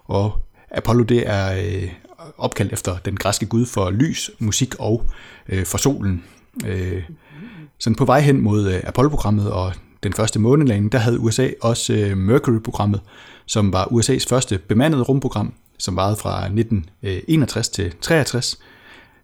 [0.04, 0.32] Og
[0.70, 1.88] Apollo det er øh,
[2.38, 5.04] opkaldt efter den græske gud for lys, musik og
[5.48, 6.24] øh, for solen.
[6.66, 7.02] Øh,
[7.78, 9.72] sådan på vej hen mod øh, Apollo-programmet og
[10.02, 13.00] den første månelanding, der havde USA også øh, Mercury-programmet,
[13.46, 18.58] som var USA's første bemandede rumprogram, som varede fra 1961 til 63.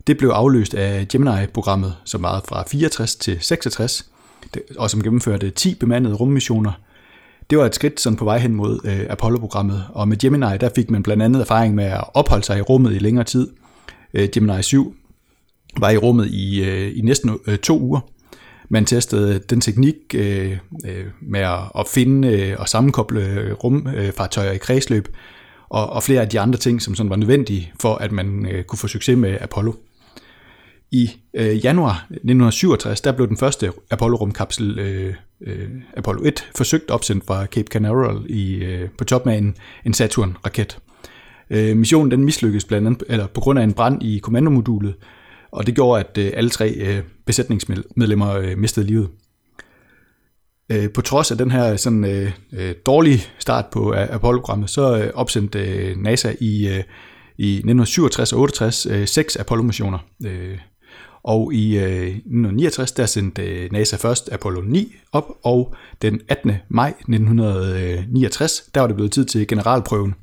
[0.07, 4.11] Det blev afløst af Gemini-programmet, som varede fra 64 til 66,
[4.79, 6.73] og som gennemførte 10 bemandede rummissioner.
[7.51, 10.71] Det var et skridt sådan på vej hen mod øh, Apollo-programmet, og med Gemini der
[10.75, 13.49] fik man blandt andet erfaring med at opholde sig i rummet i længere tid.
[14.15, 14.97] Øh, Gemini 7
[15.77, 18.01] var i rummet i, øh, i næsten øh, to uger.
[18.69, 24.53] Man testede den teknik øh, øh, med at, at finde øh, og sammenkoble øh, rumfartøjer
[24.53, 25.09] i kredsløb,
[25.73, 28.65] og, og flere af de andre ting, som sådan var nødvendige for, at man øh,
[28.65, 29.73] kunne få succes med Apollo.
[30.91, 35.15] I øh, januar 1967, der blev den første Apollo-rumkapsel, øh,
[35.47, 39.57] øh, Apollo 1, forsøgt opsendt fra Cape Canaveral i, øh, på toppen af en,
[39.87, 40.79] en Saturn-raket.
[41.51, 44.95] Øh, missionen den mislykkedes blandt andet, eller på grund af en brand i kommandomodulet,
[45.51, 49.09] og det gjorde, at øh, alle tre øh, besætningsmedlemmer øh, mistede livet.
[50.71, 55.11] Øh, på trods af den her sådan øh, øh dårlige start på Apollo-programmet, så øh,
[55.15, 56.83] opsendte øh, NASA i, øh,
[57.39, 59.99] i 1967 og 68 øh, seks Apollo-missioner.
[60.27, 60.59] Øh,
[61.25, 66.53] og i øh, 1969, der sendte øh, NASA først Apollo 9 op, og den 18.
[66.69, 70.15] maj 1969, der var det blevet tid til generalprøven.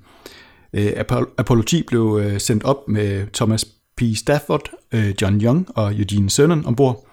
[0.73, 0.93] Øh,
[1.37, 3.65] Apollo 10 blev øh, sendt op med Thomas
[3.97, 4.01] P.
[4.15, 7.07] Stafford, øh, John Young og Eugene Cernan ombord,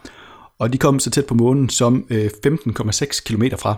[0.58, 3.76] og de kom så tæt på månen som øh, 15,6 km fra.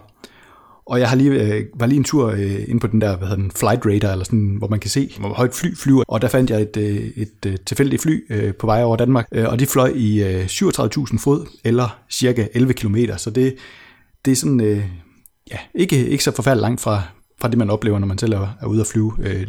[0.86, 3.28] Og jeg har lige, øh, var lige en tur øh, ind på den der, hvad
[3.28, 6.04] hedder den, flight radar, eller sådan, hvor man kan se, hvor højt fly flyver.
[6.08, 8.96] Og der fandt jeg et, øh, et, et øh, tilfældigt fly øh, på vej over
[8.96, 12.96] Danmark, øh, og de fløj i øh, 37.000 fod, eller cirka 11 km.
[13.16, 13.56] Så det,
[14.24, 14.84] det er sådan, øh,
[15.50, 17.02] ja, ikke, ikke så forfærdeligt langt fra,
[17.40, 19.12] fra det, man oplever, når man selv er, er ude at flyve.
[19.20, 19.46] Øh,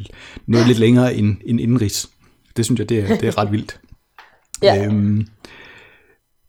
[0.48, 2.10] noget lidt længere end, end indenrigs.
[2.58, 3.80] Det synes jeg, det er, det er ret vildt.
[4.63, 4.86] ja.
[4.86, 5.28] Øhm,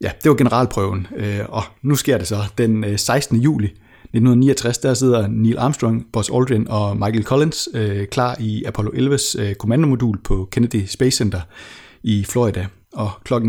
[0.03, 2.37] ja, det var generalprøven, øh, og nu sker det så.
[2.57, 3.37] Den øh, 16.
[3.37, 3.65] Juli
[4.13, 9.41] 1969, der sidder Neil Armstrong, Buzz Aldrin og Michael Collins øh, klar i Apollo 11's
[9.41, 11.41] øh, kommandomodul på Kennedy Space Center
[12.03, 12.67] i Florida.
[12.93, 13.33] Og kl.
[13.33, 13.39] 13.32,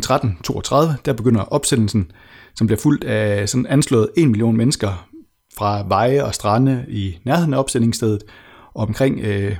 [1.05, 2.11] der begynder opsendelsen,
[2.55, 5.09] som bliver fuldt af sådan anslået 1 million mennesker
[5.59, 8.23] fra veje og strande i nærheden af opsendingsstedet,
[8.75, 9.57] og omkring øh,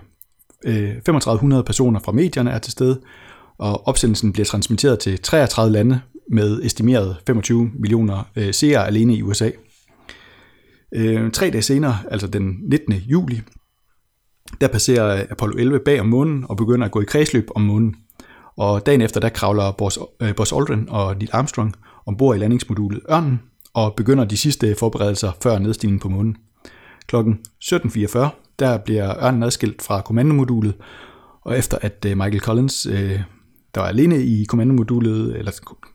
[0.65, 3.01] øh 3500 personer fra medierne er til stede,
[3.59, 9.23] og opsendelsen bliver transmitteret til 33 lande med estimeret 25 millioner øh, seere alene i
[9.23, 9.51] USA.
[10.95, 12.93] Øh, tre dage senere, altså den 19.
[12.95, 13.41] juli,
[14.61, 17.95] der passerer Apollo 11 bag om månen og begynder at gå i kredsløb om månen.
[18.57, 21.75] Og dagen efter, der kravler Buzz, øh, Buzz Aldrin og Neil Armstrong
[22.07, 23.41] ombord i landingsmodulet Ørnen
[23.75, 26.37] og begynder de sidste forberedelser før nedstigningen på månen.
[27.07, 28.19] Klokken 17.44,
[28.59, 30.75] der bliver Ørnen adskilt fra kommandomodulet,
[31.45, 33.21] og efter at øh, Michael Collins, øh,
[33.75, 35.53] der var alene i kommandomodulet, eller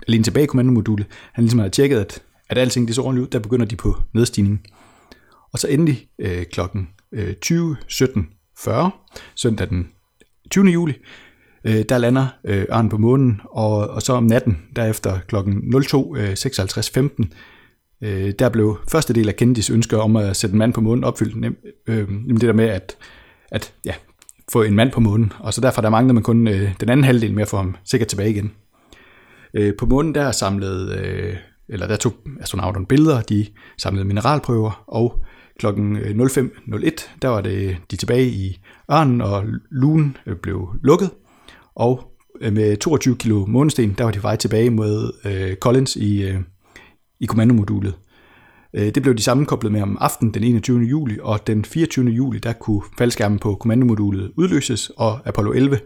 [0.08, 3.30] alene tilbage i kommandomodulet, han ligesom havde tjekket, at, at alting det så ordentligt ud,
[3.32, 4.62] der begynder de på nedstigning.
[5.52, 8.90] Og så endelig øh, klokken øh, 20.17.40,
[9.36, 9.88] søndag den
[10.52, 10.66] 20.
[10.66, 10.94] juli,
[11.64, 17.26] øh, der lander øh, Ørnen på månen, og, og så om natten, derefter klokken 02.56.15,
[18.02, 20.82] øh, øh, der blev første del af Kennedys ønsker om at sætte en mand på
[20.82, 22.98] månen opfyldt, nem, øh, det der med at,
[23.52, 23.94] at ja,
[24.52, 27.04] få en mand på månen, og så derfor der manglede man kun øh, den anden
[27.04, 28.52] halvdel med at få ham sikkert tilbage igen.
[29.54, 31.36] Øh, på månen der samlede, øh,
[31.70, 33.46] eller der tog astronauterne billeder, de
[33.78, 35.26] samlede mineralprøver, og
[35.60, 38.60] klokken øh, 05.01, der var det de tilbage i
[38.92, 41.10] Ørnen, og lugen øh, blev lukket,
[41.76, 46.24] og øh, med 22 kilo månesten, der var de vej tilbage mod øh, Collins i,
[46.24, 46.40] øh,
[47.20, 47.94] i kommandomodulet.
[48.74, 50.80] Øh, det blev de sammenkoblet med om aftenen den 21.
[50.80, 52.06] juli, og den 24.
[52.06, 55.80] juli, der kunne faldskærmen på kommandomodulet udløses, og Apollo 11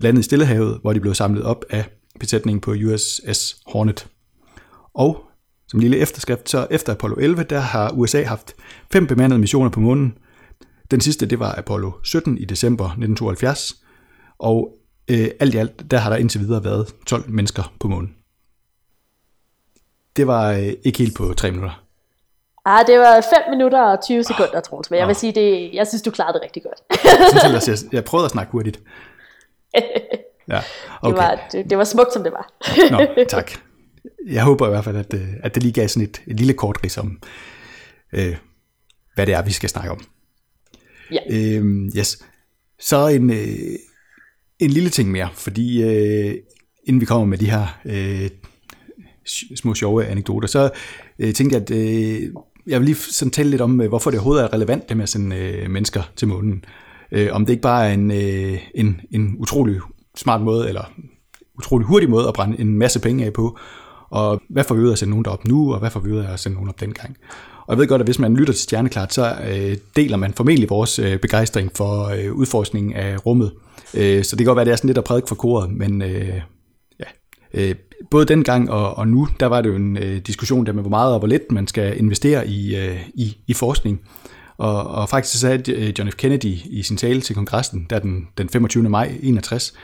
[0.00, 1.84] landede i Stillehavet, hvor de blev samlet op af
[2.20, 4.06] besætningen på USS Hornet.
[4.94, 5.24] Og
[5.68, 8.54] som lille efterskrift, så efter Apollo 11, der har USA haft
[8.92, 10.18] fem bemandede missioner på månen.
[10.90, 13.82] Den sidste, det var Apollo 17 i december 1972,
[14.38, 14.78] og
[15.10, 18.14] øh, alt i alt, der har der indtil videre været 12 mennesker på månen.
[20.16, 21.87] Det var øh, ikke helt på tre minutter.
[22.70, 25.86] Ah, det var 5 minutter og 20 sekunder, Troels, men jeg vil sige, det, jeg
[25.86, 27.04] synes, du klarede det rigtig godt.
[27.04, 28.80] Jeg synes ellers, jeg, jeg prøvede at snakke hurtigt.
[30.48, 30.64] Ja, Det,
[31.02, 31.16] okay.
[31.22, 32.52] var, det, det var smukt, som det var.
[32.90, 33.50] Nå, tak.
[34.26, 36.52] Jeg håber i hvert fald, at, øh, at det lige gav sådan et, et lille
[36.52, 37.22] kort ris om,
[38.12, 38.36] øh,
[39.14, 40.00] hvad det er, vi skal snakke om.
[41.12, 41.18] Ja.
[41.30, 42.24] Øhm, yes.
[42.80, 43.78] Så en, øh,
[44.58, 46.34] en lille ting mere, fordi øh,
[46.84, 48.30] inden vi kommer med de her øh,
[49.56, 50.70] små sjove anekdoter, så
[51.18, 52.30] øh, tænkte jeg, at øh,
[52.68, 55.02] jeg vil lige sådan tale lidt om, øh, hvorfor det overhovedet er relevant det med
[55.02, 56.64] at sende øh, mennesker til månen.
[57.12, 59.80] Øh, om det ikke bare er en, øh, en, en utrolig
[60.16, 60.92] smart måde, eller
[61.58, 63.58] utrolig hurtig måde at brænde en masse penge af på,
[64.10, 66.12] og hvad får vi ud af at sende nogen derop nu, og hvad får vi
[66.12, 67.16] ud af at sende nogen op dengang.
[67.66, 70.70] Og jeg ved godt, at hvis man lytter til Stjerneklart, så øh, deler man formentlig
[70.70, 73.52] vores øh, begejstring for øh, udforskningen af rummet.
[73.94, 75.70] Øh, så det kan godt være, at det er sådan lidt at prædike for koret,
[75.70, 76.40] men øh,
[77.00, 77.04] ja,
[77.54, 77.74] øh,
[78.10, 80.90] både dengang og, og nu, der var det jo en øh, diskussion der med, hvor
[80.90, 84.00] meget og hvor lidt man skal investere i, øh, i, i forskning.
[84.56, 86.14] Og, og faktisk så sagde øh, John F.
[86.14, 88.88] Kennedy i sin tale til kongressen, der den, den 25.
[88.88, 89.74] maj 61,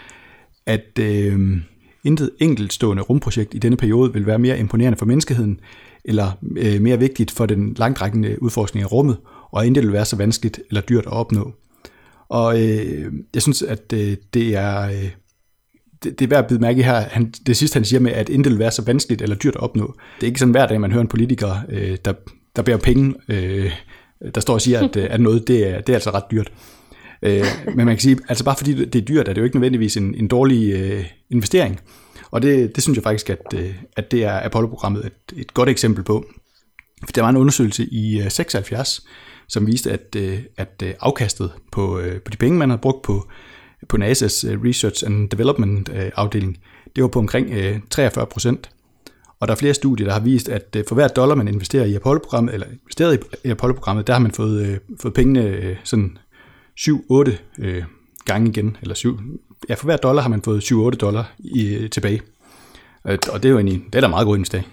[0.66, 1.56] at øh,
[2.04, 5.60] intet enkeltstående rumprojekt i denne periode vil være mere imponerende for menneskeheden,
[6.04, 9.16] eller øh, mere vigtigt for den langtrækkende udforskning af rummet,
[9.50, 11.52] og intet vil være så vanskeligt eller dyrt at opnå.
[12.28, 14.80] Og øh, jeg synes, at øh, det er...
[14.80, 15.10] Øh,
[16.04, 18.12] det, det er værd at bide mærke i her, han, det sidste han siger med,
[18.12, 19.94] at intet vil være så vanskeligt eller dyrt at opnå.
[20.16, 22.12] Det er ikke sådan hver dag, man hører en politiker, øh, der,
[22.56, 23.72] der bærer penge, øh,
[24.34, 26.52] der står og siger, at, øh, at noget det er, det er altså ret dyrt.
[27.22, 29.56] Øh, men man kan sige, altså bare fordi det er dyrt, er det jo ikke
[29.56, 31.80] nødvendigvis en, en dårlig øh, investering.
[32.30, 35.68] Og det, det synes jeg faktisk, at, øh, at det er Apollo-programmet et, et godt
[35.68, 36.24] eksempel på.
[37.04, 39.06] For der var en undersøgelse i øh, 76,
[39.48, 43.02] som viste, at, øh, at øh, afkastet på, øh, på de penge, man har brugt
[43.02, 43.28] på,
[43.88, 46.58] på NASA's øh, Research and Development øh, afdeling,
[46.96, 48.70] det var på omkring øh, 43 procent.
[49.40, 51.84] Og der er flere studier, der har vist, at øh, for hver dollar, man investerer
[51.84, 56.18] i Apollo-programmet, eller investeret i, Apollo-programmet, der har man fået, øh, fået pengene øh, sådan
[56.80, 57.82] 7-8 øh,
[58.24, 59.18] gange igen, eller 7,
[59.68, 62.22] ja, for hver dollar har man fået 7-8 dollar i, øh, tilbage.
[63.04, 64.66] Og, og det er jo en, det er da meget god investering.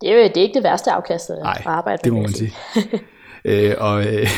[0.00, 2.52] Det er, jo, det er ikke det værste afkast at arbejde det må man sige.
[3.44, 4.28] øh, og øh,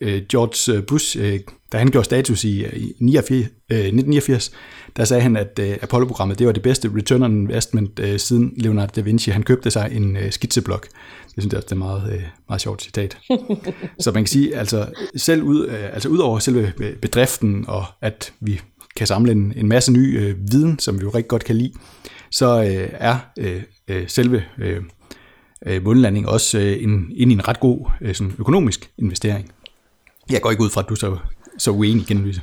[0.00, 1.40] øh, George Bush, øh,
[1.74, 4.52] da han gjorde status i, i 89, øh, 1989,
[4.96, 8.52] der sagde han, at øh, Apollo-programmet det var det bedste return on investment øh, siden
[8.56, 9.30] Leonardo da Vinci.
[9.30, 10.88] Han købte sig en øh, skitseblok.
[11.24, 13.18] Det synes jeg også det er meget, øh, meget sjovt citat.
[14.00, 17.84] Så man kan sige, altså selv ud, øh, altså ud over selve øh, bedriften, og
[18.02, 18.60] at vi
[18.96, 21.72] kan samle en, en masse ny øh, viden, som vi jo rigtig godt kan lide,
[22.30, 24.82] så øh, er øh, øh, selve øh,
[25.66, 29.52] øh, månelanding også øh, en, ind i en ret god øh, sådan økonomisk investering.
[30.30, 31.16] Jeg går ikke ud fra, at du så,
[31.58, 32.40] så uenig igen, Louise.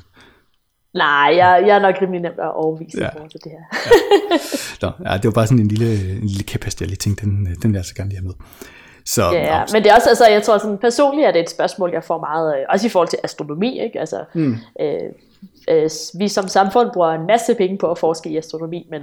[0.93, 3.03] Nej, jeg, jeg er nok rimelig nemt at overvise ja.
[3.03, 3.09] Ja.
[3.09, 3.63] i forhold til det her.
[4.81, 7.57] Nå, ja, det var bare sådan en lille, en lille kæphest, jeg lige tænkte, den,
[7.61, 8.35] den vil jeg så gerne lige have med.
[9.05, 9.63] Så, Ja, ja.
[9.73, 12.19] men det er også, altså, jeg tror sådan, personligt er det et spørgsmål, jeg får
[12.19, 13.99] meget, øh, også i forhold til astronomi, ikke?
[13.99, 14.55] Altså, mm.
[14.79, 15.09] øh,
[15.69, 19.01] øh, vi som samfund bruger en masse penge på at forske i astronomi, men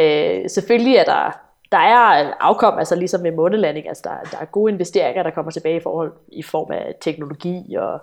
[0.00, 1.38] øh, selvfølgelig er der,
[1.72, 5.52] der er afkom, altså ligesom med månelanding, altså der, der er gode investeringer, der kommer
[5.52, 8.00] tilbage i, forhold, i form af teknologi og,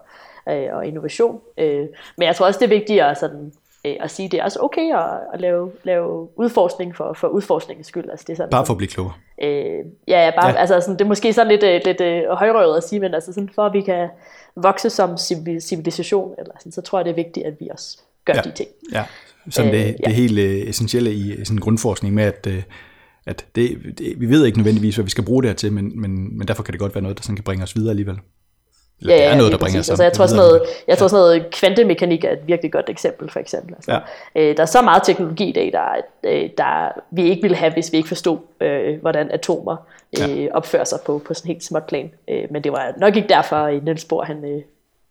[0.50, 1.40] øh, og innovation.
[1.58, 1.86] Øh,
[2.18, 3.52] men jeg tror også, det er vigtigt at, sådan,
[3.86, 7.28] øh, at sige, at det er også okay at, at lave, lave udforskning for, for
[7.28, 8.10] udforskningens skyld.
[8.10, 9.14] Altså, det er sådan, bare for at blive klogere.
[9.42, 9.50] Øh,
[10.08, 10.54] ja, ja, bare, Ja.
[10.54, 10.60] ja.
[10.60, 13.34] Altså, sådan, det er måske sådan lidt, øh, lidt øh, højrøvet at sige, men altså,
[13.34, 14.10] sådan, for at vi kan
[14.56, 17.98] vokse som civil- civilisation, eller sådan, så tror jeg, det er vigtigt, at vi også
[18.26, 18.42] gør Ja.
[18.46, 18.50] ja.
[18.50, 18.70] de ting.
[18.94, 19.04] Ja,
[19.50, 19.94] sådan Øh, det, ja.
[20.06, 22.64] det helt øh, essentielle i sådan en grundforskning med, at, øh,
[23.26, 26.02] at det, det, vi ved ikke nødvendigvis, hvad vi skal bruge det her til, men,
[26.02, 28.16] men, men derfor kan det godt være noget, der sådan kan bringe os videre alligevel.
[29.02, 31.22] Eller Ja, det er noget, der bringer altså, jeg, tror sådan noget, jeg tror sådan
[31.22, 33.76] noget kvantemekanik er et virkelig godt eksempel, for eksempel.
[33.76, 33.92] Altså,
[34.36, 34.42] Ja.
[34.50, 35.86] øh, der er så meget teknologi i dag, der,
[36.24, 39.76] øh, der vi ikke ville have, hvis vi ikke forstod, øh, hvordan atomer
[40.22, 40.48] øh, Ja.
[40.54, 42.12] opfører sig på, på sådan helt småt plan.
[42.30, 44.62] Øh, men det var nok ikke derfor, at Niels Bohr, han, øh,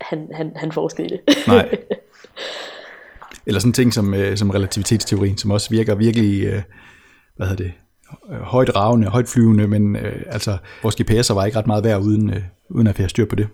[0.00, 1.20] han, han, han forskede i det.
[1.48, 1.68] Nej.
[3.46, 6.62] Eller sådan ting som, øh, som relativitetsteorien, som også virker virkelig, øh,
[7.36, 7.72] hvad hedder det,
[8.30, 12.00] øh, højt ravende, højt flyvende, men øh, altså, vores GPS'er var ikke ret meget værd,
[12.00, 13.48] uden, øh, uden at har styr på det.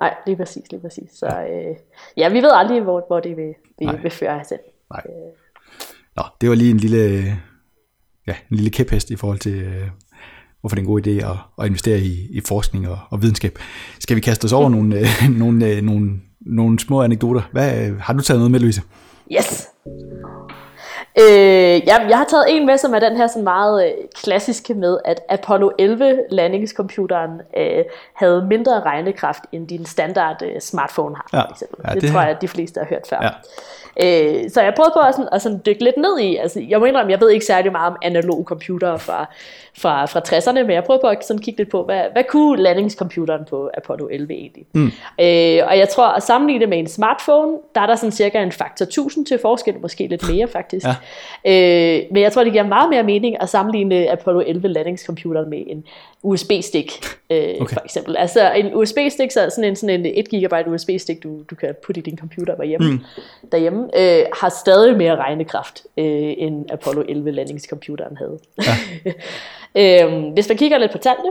[0.00, 1.10] Nej, lige præcis, lige præcis.
[1.12, 1.76] Så øh,
[2.16, 3.96] ja, vi ved aldrig, hvor, hvor det vil, Nej.
[4.02, 4.58] vil, føre os hen.
[4.90, 5.02] Nej.
[6.16, 7.24] Nå, det var lige en lille,
[8.26, 9.88] ja, en lille kæphest i forhold til, øh,
[10.60, 13.58] hvorfor det er en god idé at, at investere i, i forskning og, og videnskab.
[14.00, 15.06] Skal vi kaste os over nogle, øh,
[15.42, 17.42] nogle, øh, nogle, nogle små anekdoter?
[17.52, 18.82] Hvad, øh, har du taget noget med, Louise?
[19.32, 19.68] Yes!
[21.20, 24.74] Øh, ja, jeg har taget en med, som er den her sådan meget øh, klassiske
[24.74, 31.28] med, at Apollo 11 landingscomputeren øh, havde mindre regnekraft, end din standard øh, smartphone har.
[31.32, 31.40] Ja.
[31.40, 31.80] For eksempel.
[31.88, 33.18] Ja, det, det tror jeg, at de fleste har hørt før.
[33.22, 33.30] Ja.
[34.02, 36.80] Øh, så jeg prøvede på at, sådan, at sådan dykke lidt ned i, altså jeg
[36.80, 39.26] må indrømme, jeg ved ikke særlig meget om analog computere fra,
[39.78, 42.62] fra, fra 60'erne, men jeg prøvede på at sådan kigge lidt på, hvad, hvad kunne
[42.62, 44.66] landingscomputeren på Apollo 11 egentlig?
[44.72, 44.86] Mm.
[45.20, 48.42] Øh, og jeg tror, at sammenligne det med en smartphone, der er der sådan cirka
[48.42, 50.86] en faktor 1000 til forskel, måske lidt mere faktisk.
[50.86, 50.94] Ja.
[51.46, 55.62] Øh, men jeg tror, det giver meget mere mening at sammenligne Apollo 11 landingscomputeren med
[55.66, 55.84] en
[56.22, 56.92] USB-stik,
[57.30, 57.74] øh, Okay.
[57.74, 58.16] for eksempel.
[58.16, 61.98] Altså en USB-stik, så sådan en, sådan en 1 GB USB-stik, du, du kan putte
[61.98, 63.00] i din computer derhjemme, mm.
[63.52, 68.38] derhjemme øh, har stadig mere regnekraft, øh, end Apollo 11 landingscomputeren havde.
[69.74, 70.04] Ja.
[70.06, 71.30] øh, hvis man kigger lidt på tallene,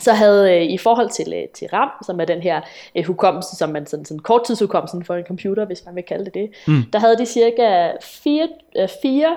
[0.00, 2.60] så havde øh, i forhold til, øh, til RAM, som er den her
[2.96, 6.34] øh, hukommelse, som man sådan, sådan korttidshukommelsen for en computer, hvis man vil kalde det
[6.34, 6.82] det, mm.
[6.92, 9.36] der havde de cirka 4, øh, 4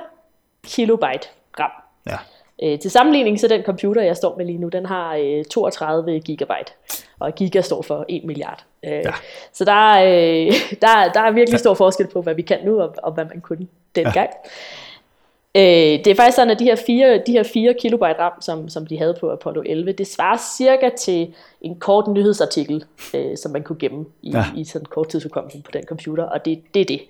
[0.63, 1.27] kilobyte
[1.59, 1.71] RAM.
[2.07, 2.17] Ja.
[2.63, 6.19] Øh, til sammenligning, så den computer, jeg står med lige nu, den har øh, 32
[6.19, 6.71] gigabyte,
[7.19, 8.65] og giga står for 1 milliard.
[8.85, 9.13] Øh, ja.
[9.53, 12.81] Så der, er, øh, der, der er virkelig stor forskel på, hvad vi kan nu,
[12.81, 14.15] og, og hvad man kunne dengang.
[14.15, 14.49] Ja.
[15.55, 15.61] Øh,
[16.05, 18.87] det er faktisk sådan, at de her 4, de her 4 kilobyte RAM, som, som
[18.87, 23.63] de havde på Apollo 11, det svarer cirka til en kort nyhedsartikel, øh, som man
[23.63, 24.45] kunne gemme i, Ja.
[24.57, 27.01] i sådan en kort tidsudkommelse på den computer, og det, det er det.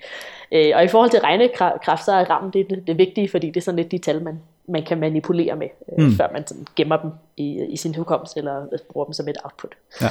[0.52, 3.58] Øh, og i forhold til regnekraft, så er RAM det, det, det vigtige, fordi det
[3.58, 6.12] er sådan lidt de tal, man, man kan manipulere med, øh, mm.
[6.16, 9.72] før man sådan gemmer dem i, i sin hukommelse, eller bruger dem som et output.
[10.02, 10.08] Ja.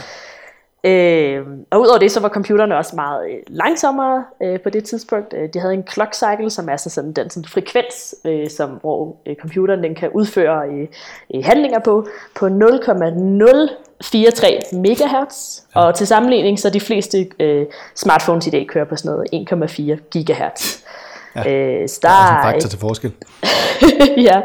[0.85, 5.35] Øh, og udover det, så var computerne også meget øh, langsommere øh, på det tidspunkt.
[5.37, 8.71] Øh, de havde en clock cycle, som er så sådan den sådan frekvens, øh, som,
[8.71, 10.89] hvor øh, computeren den kan udføre øh,
[11.35, 15.61] øh, handlinger på, på 0,043 MHz.
[15.77, 15.81] Ja.
[15.81, 20.19] Og til sammenligning, så de fleste øh, smartphones i dag kører på sådan noget 1,4
[20.19, 20.85] GHz.
[21.37, 21.53] Ja.
[21.53, 23.13] Øh, så der, Der er en faktor til forskel.
[24.29, 24.39] ja.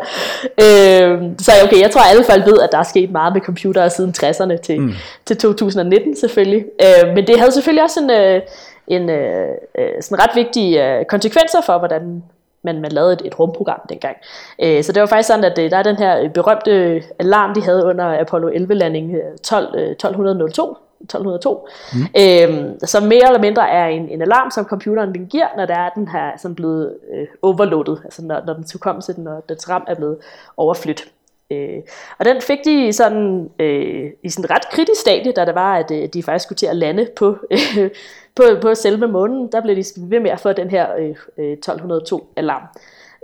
[0.65, 3.41] Øh, så okay, jeg tror at alle folk ved, at der er sket meget med
[3.41, 4.93] computere siden 60'erne til, mm.
[5.25, 6.65] til 2019 selvfølgelig.
[6.81, 8.41] Øh, men det havde selvfølgelig også en, øh,
[8.87, 9.47] en øh,
[9.77, 12.23] øh, sådan ret vigtige øh, konsekvenser for, hvordan
[12.63, 14.17] man, man lavede et, et rumprogram dengang.
[14.61, 17.61] Øh, så det var faktisk sådan, at øh, der er den her berømte alarm, de
[17.61, 21.99] havde under Apollo 11-landing øh, 12, øh, 1202, 1202, mm.
[21.99, 25.75] øhm, som mere eller mindre er en, en alarm, som computeren den giver, når der
[25.75, 29.83] er den her sådan blevet øh, overloadet, altså når, når den hukommelse, når dens RAM
[29.87, 30.17] er blevet
[30.57, 31.11] overflyttet.
[31.51, 31.81] Øh,
[32.17, 35.75] og den fik de sådan øh, i sådan et ret kritisk stadie, da det var,
[35.75, 37.89] at øh, de faktisk skulle til at lande på, øh,
[38.35, 39.51] på, på selve månen.
[39.51, 42.63] Der blev de ved med at få den her øh, øh, 1202-alarm.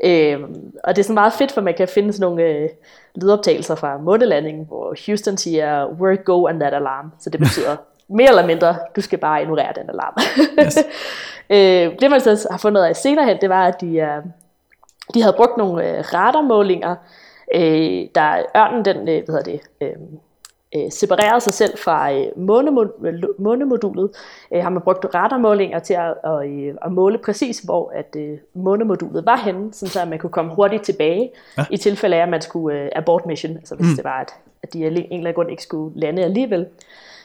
[0.03, 0.39] Øh,
[0.83, 2.69] og det er sådan meget fedt, for man kan finde sådan nogle øh,
[3.15, 7.11] lydoptagelser fra månelandingen, hvor Houston siger, where go and that alarm.
[7.19, 7.75] Så det betyder
[8.17, 10.13] mere eller mindre, du skal bare ignorere den alarm.
[10.65, 10.77] Yes.
[11.55, 14.23] øh, det man så har fundet ud af senere hen, det var, at de, øh,
[15.13, 16.95] de havde brugt nogle øh, radarmålinger,
[17.55, 19.93] øh, der ørnen den, øh, hvad hedder det, øh,
[20.75, 24.09] øh, separerede sig selv fra øh, månemod- månemodulet,
[24.53, 28.37] øh, har man brugt radarmålinger til at, at, øh, at måle præcis, hvor at øh,
[28.53, 31.65] månemodulet var henne, sådan så at man kunne komme hurtigt tilbage, ja.
[31.71, 33.95] i tilfælde af, at man skulle øh, abort mission, altså hvis mm.
[33.95, 34.33] det var, at,
[34.63, 36.65] at de af en eller anden grund ikke skulle lande alligevel.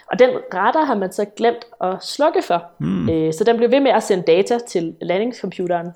[0.07, 3.09] Og den radar har man så glemt at slukke for, mm.
[3.11, 5.89] øh, så den blev ved med at sende data til landingscomputeren,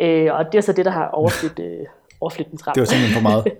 [0.00, 1.86] øh, og det er så det, der har overflyttet, øh,
[2.20, 2.74] overflyttet RAM.
[2.74, 3.44] Det var simpelthen for meget.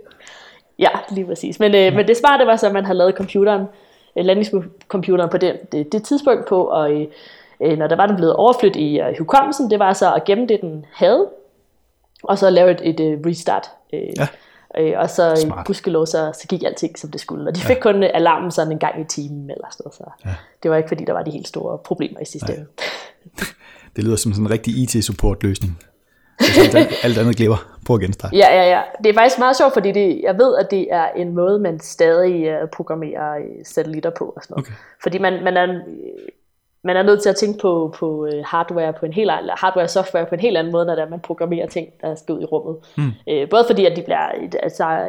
[0.83, 1.61] Ja, lige præcis.
[1.61, 3.67] Men, øh, men det smarte var så, at man havde lavet computeren,
[4.19, 7.07] øh, landingscomputeren på det, det, det tidspunkt på, og øh,
[7.63, 10.47] øh, når der var den blevet overflyttet i øh, hukommelsen, det var så at gemme
[10.47, 11.29] det, den havde,
[12.23, 13.67] og så lave et, et øh, restart.
[13.93, 14.27] Øh, Ja.
[14.79, 15.59] øh, og så Smart.
[15.59, 17.49] øh, gudskelov, så, så gik alting, som det skulle.
[17.49, 20.05] Og de fik kun øh, alarmen sådan en gang i timen, eller sådan noget, så
[20.25, 20.35] ja.
[20.63, 22.67] det var ikke, fordi der var de helt store problemer i ende.
[23.97, 25.79] Det lyder som sådan en rigtig IT-support løsning.
[26.39, 28.37] Hvis alt, alt andet glæber på at genstarte.
[28.37, 28.83] Ja, ja, ja.
[29.05, 31.81] Det er faktisk meget sjovt, fordi det, jeg ved, at det er en måde, man
[31.81, 34.25] stadig uh, programmerer uh, satellitter på.
[34.37, 34.67] Og sådan noget.
[34.67, 34.75] Okay.
[35.03, 35.81] Fordi man, man, er, øh,
[36.85, 39.85] man er nødt til at tænke på, på uh, hardware på en helt eller hardware
[39.85, 42.45] og software på en helt anden måde, når man programmerer ting, der skal ud i
[42.45, 42.77] rummet.
[42.97, 43.11] Mm.
[43.51, 44.29] Både fordi, at de bliver...
[44.63, 45.09] Altså,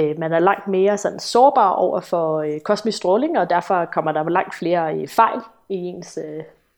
[0.00, 4.28] uh, man er langt mere sådan sårbar over for kosmisk stråling, og derfor kommer der
[4.28, 6.18] langt flere uh, fejl i ens,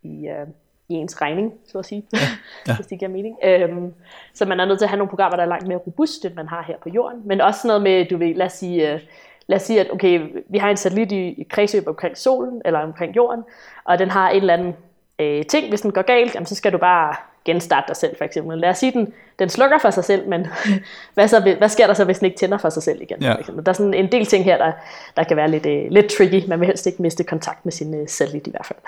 [0.03, 0.49] i, uh,
[0.91, 2.19] i ens regning, så at sige, ja,
[2.69, 2.77] ja.
[2.77, 3.37] hvis det giver mening.
[3.45, 3.95] Øhm,
[4.35, 6.37] så man er nødt til at have nogle programmer, der er langt mere robuste, end
[6.37, 7.23] man har her på jorden.
[7.25, 9.01] Men også noget med, du ved, lad os sige, uh,
[9.47, 12.81] lad os sige at okay, vi har en satellit i, i kredsløb omkring solen, eller
[12.81, 13.45] omkring jorden,
[13.85, 14.75] og den har en eller anden
[15.19, 15.69] øh, ting.
[15.69, 17.15] Hvis den går galt, jamen, så skal du bare
[17.45, 18.59] genstarte dig selv, for eksempel.
[18.59, 20.47] Lad os sige, den, den slukker for sig selv, men
[21.15, 23.17] hvad, så, hvad sker der så, hvis den ikke tænder for sig selv igen?
[23.23, 23.33] Ja.
[23.35, 23.67] For eksempel?
[23.67, 24.73] Der er sådan en del ting her, der,
[25.17, 26.49] der kan være lidt, øh, lidt tricky.
[26.49, 28.79] Man vil helst ikke miste kontakt med sin øh, satellit i hvert fald.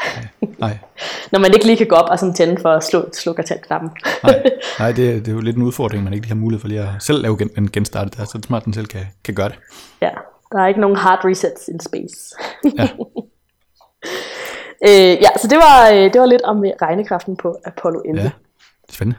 [0.59, 0.79] Nej,
[1.33, 3.47] Når man ikke lige kan gå op og sådan tænde for at slå, slukke og
[3.47, 3.91] tænde knappen.
[4.23, 4.43] nej,
[4.79, 6.69] nej det, er- det er jo lidt en udfordring, man ikke lige har mulighed for
[6.69, 9.01] lige at selv lave gen, en genstart så det er smart, at den selv kan,
[9.25, 9.59] kan gøre det.
[10.01, 10.11] ja,
[10.53, 12.35] der er ikke nogen hard resets in space.
[12.79, 12.89] Ja.
[14.89, 18.23] øh, ja, så det var, øh, det var lidt om øh, regnekraften på Apollo 11.
[18.23, 18.31] Ja,
[18.93, 19.19] spændende.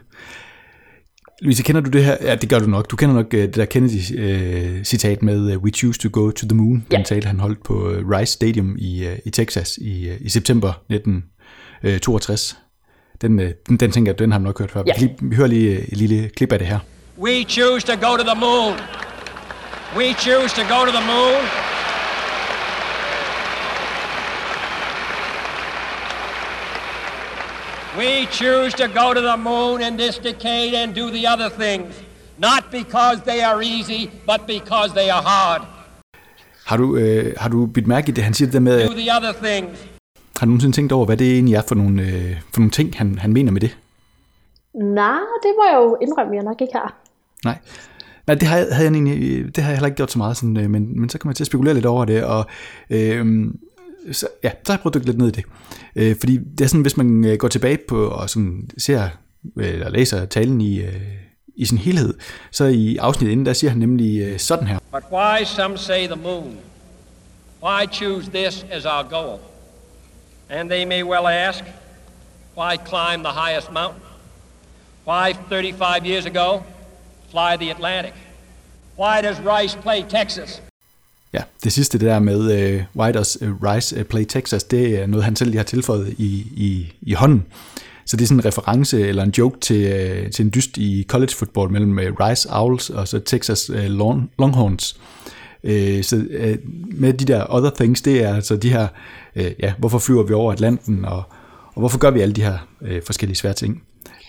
[1.42, 2.16] Louise, kender du det her?
[2.22, 2.90] Ja, det gør du nok.
[2.90, 6.56] Du kender nok uh, det der Kennedy-citat med uh, We choose to go to the
[6.56, 6.86] moon.
[6.90, 6.96] Ja.
[6.96, 10.28] Den tale, han holdt på uh, Rice Stadium i, uh, i Texas i, uh, i
[10.28, 12.56] september 1962.
[13.20, 14.82] Den, uh, den, den tænker jeg, den har du nok hørt før.
[14.86, 14.92] Ja.
[15.00, 16.78] Vi, vi hører lige uh, et lille klip af det her.
[17.18, 18.74] We choose to go to the moon.
[19.96, 21.73] We choose to go to the moon.
[27.98, 31.94] We choose to go to the moon in this decade and do the other things.
[32.38, 35.62] Not because they are easy, but because they are hard.
[36.66, 38.24] Har du, uh, har du bidt mærke i det?
[38.24, 39.86] Han siger det der med, Do the other things.
[40.38, 42.94] har du nogensinde tænkt over, hvad det egentlig er for nogle, uh, for nogle ting,
[42.96, 43.76] han, han mener med det?
[44.74, 46.94] Nej, det må jeg jo indrømme, jeg nok ikke har.
[47.44, 47.58] Nej.
[48.26, 50.36] Nej, det har jeg, havde jeg egentlig, det har jeg heller ikke gjort så meget,
[50.36, 52.46] sådan, øh, men, men så kan man til at spekulere lidt over det, og
[52.90, 53.26] øh,
[54.12, 55.44] så, ja, så har jeg prøvet at dykke lidt ned i det.
[55.96, 59.08] Øh, fordi det er sådan, hvis man øh, går tilbage på og sådan ser,
[59.56, 61.00] øh, eller læser talen i, øh,
[61.56, 62.14] i sin helhed,
[62.50, 64.78] så i afsnittet inden, der siger han nemlig øh, sådan her.
[64.92, 66.56] But why some say the moon?
[67.62, 69.40] Why choose this as our goal?
[70.50, 71.64] And they may well ask,
[72.56, 74.02] why climb the highest mountain?
[75.06, 76.62] Why 35 years ago
[77.30, 78.14] fly the Atlantic?
[78.96, 80.60] Why does Rice play Texas?
[81.34, 85.06] Ja, det sidste det der med øh, does øh, Rice øh, play Texas, det er
[85.06, 87.44] noget, han selv lige har tilføjet i, i, i hånden.
[88.06, 91.06] Så det er sådan en reference eller en joke til, øh, til en dyst i
[91.08, 95.00] college football mellem øh, Rice Owls og så Texas øh, Long, Longhorns.
[95.64, 98.88] Øh, så øh, med de der other things, det er altså de her,
[99.36, 101.22] øh, ja, hvorfor flyver vi over Atlanten, og,
[101.66, 103.82] og hvorfor gør vi alle de her øh, forskellige svære ting.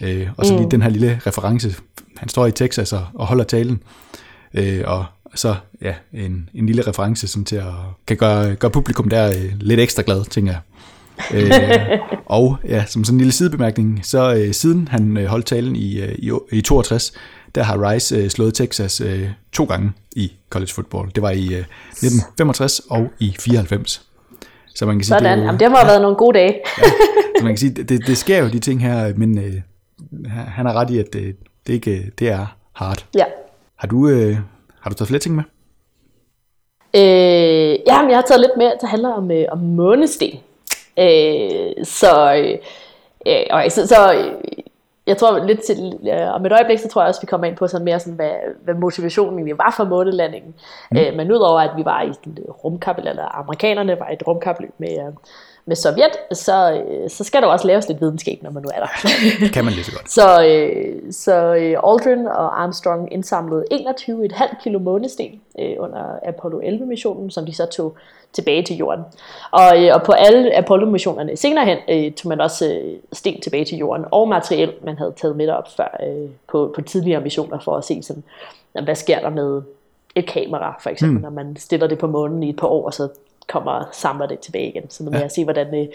[0.03, 1.75] Øh, og så lige den her lille reference,
[2.17, 3.83] han står i Texas og, og holder talen,
[4.53, 5.05] øh, og
[5.35, 7.63] så ja, en, en lille reference sådan til at
[8.07, 10.61] kan gøre, gøre publikum der øh, lidt ekstra glad, tænker jeg.
[11.33, 15.75] øh, og ja, som sådan en lille sidebemærkning, så øh, siden han øh, holdt talen
[15.75, 17.13] i, øh, i, i 62,
[17.55, 21.11] der har Rice øh, slået Texas øh, to gange i college football.
[21.15, 21.59] Det var i øh,
[21.91, 24.01] 1965 og i 94.
[24.75, 26.59] Så man kan sige, Sådan, det, jo- Jamen, det må have været nogle gode dage.
[27.37, 29.53] så man kan sige, det, det sker jo de ting her, men øh,
[30.47, 31.35] han har ret i, at det,
[31.67, 33.05] det, ikke, det er hard.
[33.15, 33.23] ja.
[33.77, 34.37] Har du, øh,
[34.85, 35.43] har du taget flere ting med?
[36.95, 40.29] Øh, jamen, jeg har taget lidt mere, der handler om, øh, om månesten.
[40.99, 42.57] Øh, så, øh,
[43.27, 44.51] øh, så, så øh,
[45.07, 47.57] jeg tror lidt til, øh, om et øjeblik, så tror jeg også, vi kommer ind
[47.57, 48.31] på sådan mere sådan, hvad,
[48.63, 50.55] hvad motivationen egentlig var for månelandingen.
[50.91, 50.97] Mm.
[50.97, 54.73] Øh, men udover at vi var i et rumkapløb, eller amerikanerne var i et rumkapløb
[54.77, 55.13] med, øh,
[55.67, 58.79] med Sovjet, så, øh, så skal der også laves lidt videnskab, når man nu er
[58.79, 58.87] der.
[59.39, 60.11] Det kan man lige så godt.
[60.11, 67.31] Så, øh, så øh, Aldrin og Armstrong indsamlede 21,5 kilo månesten øh, under Apollo 11-missionen,
[67.31, 67.97] som de så tog
[68.33, 69.03] tilbage til jorden.
[69.51, 73.65] Og, øh, og på alle Apollo-missionerne senere hen øh, tog man også øh, sten tilbage
[73.65, 77.59] til jorden, og materiel, man havde taget med op før øh, på, på tidligere missioner,
[77.59, 78.23] for at se, sådan,
[78.83, 79.61] hvad sker der med
[80.15, 81.23] et kamera, for eksempel, mm.
[81.23, 83.07] når man stiller det på månen i et par år, og så
[83.47, 84.89] kommer og samler det tilbage igen.
[84.89, 85.23] Så med ja.
[85.23, 85.87] at se, hvordan, øh,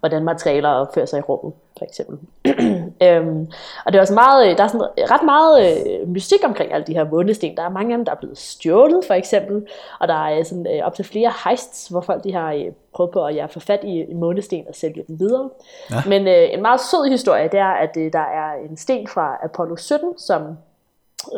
[0.00, 2.18] hvordan materialer opfører sig i rummet, for eksempel.
[3.06, 3.50] øhm,
[3.84, 6.86] og det er også meget, øh, der er sådan ret meget øh, mystik omkring alle
[6.86, 7.56] de her månesten.
[7.56, 9.66] Der er mange af dem, der er blevet stjålet, for eksempel.
[10.00, 12.66] Og der er øh, sådan, øh, op til flere heists, hvor folk de har øh,
[12.94, 15.50] prøvet på at ja, få fat i, i månesten og sælge dem videre.
[15.90, 15.96] Ja.
[16.06, 19.36] Men øh, en meget sød historie, det er, at øh, der er en sten fra
[19.42, 20.42] Apollo 17, som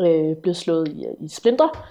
[0.07, 1.87] øh, blev slået i, i splinter,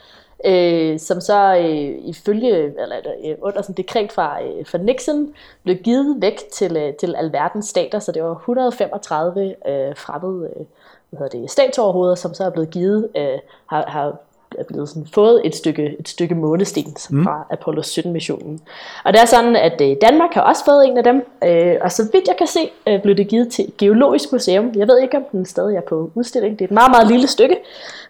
[0.45, 5.33] øh, som så øh, ifølge, eller øh, under sådan dekret fra, øh, fra Nixon,
[5.63, 10.65] blev givet væk til, øh, til alverdens stater, så det var 135 øh, fremmede øh,
[11.09, 14.17] hvad hedder det, statsoverhoveder, som så er blevet givet, øh, har, har
[14.59, 17.23] er blevet sådan, fået et stykke, et stykke månesten mm.
[17.23, 18.59] fra Apollo 17-missionen.
[19.05, 21.91] Og det er sådan, at øh, Danmark har også fået en af dem, øh, og
[21.91, 24.71] så vidt jeg kan se, øh, blev det givet til et geologisk museum.
[24.75, 26.59] Jeg ved ikke, om den stadig er på udstilling.
[26.59, 27.57] Det er et meget, meget lille stykke,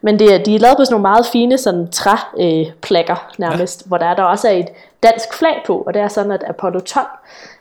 [0.02, 3.32] men det, er- de er lavet på sådan nogle meget fine sådan, træplakker øh, plakker
[3.38, 3.88] nærmest, ja.
[3.88, 4.68] hvor der, er der også er et
[5.04, 7.06] dansk flag på, og det er sådan, at Apollo 12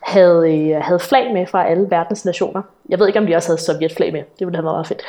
[0.00, 2.62] havde, øh, havde flag med fra alle verdens nationer.
[2.88, 4.20] Jeg ved ikke, om de også havde sovjetflag med.
[4.38, 5.02] Det ville have været meget fedt.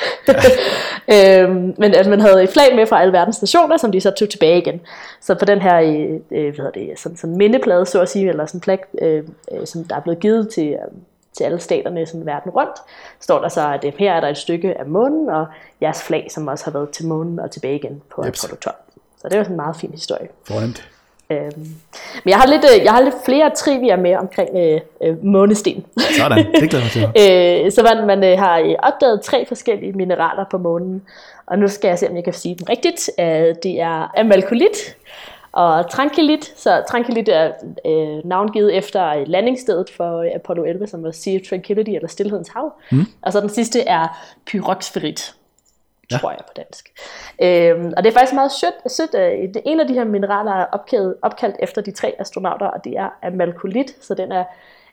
[1.48, 4.10] øhm, men at man havde et flag med fra alle verdens nationer, som de så
[4.10, 4.80] tog tilbage igen.
[5.20, 8.28] Så på den her øh, øh, hvad hedder det, sådan, sådan mindeplade, så at sige,
[8.28, 10.78] eller sådan en flag, øh, øh, som der er blevet givet til, øh,
[11.32, 12.76] til alle staterne sådan verden rundt,
[13.20, 15.46] står der så, at øh, her er der et stykke af månen, og
[15.80, 18.20] jeres flag, som også har været til månen og tilbage igen på.
[18.20, 18.76] Apollo 12.
[19.18, 20.28] Så det jo sådan en meget fin historie.
[20.48, 20.91] Fornemt.
[21.32, 21.52] Øhm,
[22.24, 25.84] men jeg har, lidt, øh, jeg har lidt flere trivia med omkring øh, øh, månesten.
[26.18, 27.02] Sådan, det glæder mig til.
[27.66, 31.02] øh, så man, man øh, har øh, opdaget tre forskellige mineraler på månen,
[31.46, 33.10] og nu skal jeg se, om jeg kan sige dem rigtigt.
[33.20, 34.96] Øh, det er amalkolit
[35.52, 36.52] og tranquilit.
[36.56, 37.52] Så tranquilit er
[37.86, 42.48] øh, navngivet efter landingsstedet for øh, Apollo 11, som var Sea of Tranquility, eller Stilhedens
[42.48, 42.72] Hav.
[42.92, 43.06] Mm.
[43.22, 45.34] Og så den sidste er pyroxferit
[46.12, 46.18] Ja.
[46.18, 46.92] tror jeg på dansk.
[47.42, 48.92] Øhm, og det er faktisk meget sødt.
[48.92, 52.66] sødt øh, det, en af de her mineraler er opkaldt, opkaldt efter de tre astronauter,
[52.66, 53.96] og det er amalkolit.
[54.00, 54.44] Så den er,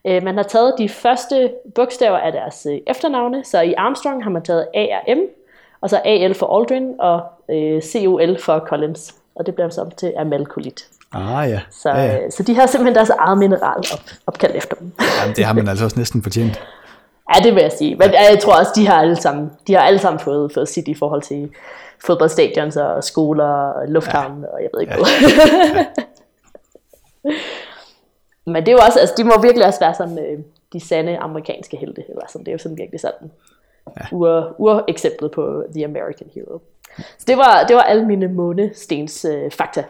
[0.05, 3.43] øh, man har taget de første bogstaver af deres øh, efternavne.
[3.43, 5.19] Så i Armstrong har man taget A og M,
[5.81, 9.15] og så AL for Aldrin, og øh, COL for Collins.
[9.35, 10.87] Og det bliver så om til amalkolit.
[11.13, 11.59] Ah ja.
[11.71, 12.25] Så, ja, ja.
[12.25, 14.91] øh, så de har simpelthen deres eget mineral op, opkaldt efter dem.
[15.21, 16.61] Jamen, det har man altså også næsten fortjent.
[17.35, 17.95] Ja, det vil jeg sige.
[17.95, 20.87] Men jeg tror også, de har alle sammen, de har alle sammen fået, fået sit
[20.87, 21.49] i forhold til
[22.05, 24.47] fodboldstadions og skoler og lufthavn, ja.
[24.47, 24.99] og jeg ved ikke Ja.
[24.99, 25.85] hvad.
[28.53, 30.39] Men det er jo også, altså de må virkelig også være sådan øh,
[30.73, 32.03] de sande amerikanske helte.
[32.09, 33.31] Eller sådan, det er jo sådan virkelig sådan
[33.99, 34.05] ja.
[34.11, 36.59] ur, ur-eksemplet på The American Hero.
[36.97, 39.83] Så det var, det var alle mine månestens øh, fakta.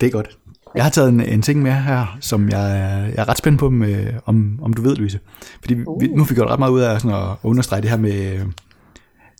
[0.00, 0.38] Det er godt.
[0.74, 3.58] Jeg har taget en, en ting med her, som jeg, er- jeg er ret spændt
[3.60, 5.18] på, med, om, om du ved, Louise.
[5.60, 6.00] Fordi uh.
[6.00, 8.40] vi, nu fik vi gjort ret meget ud af sådan at understrege det her med,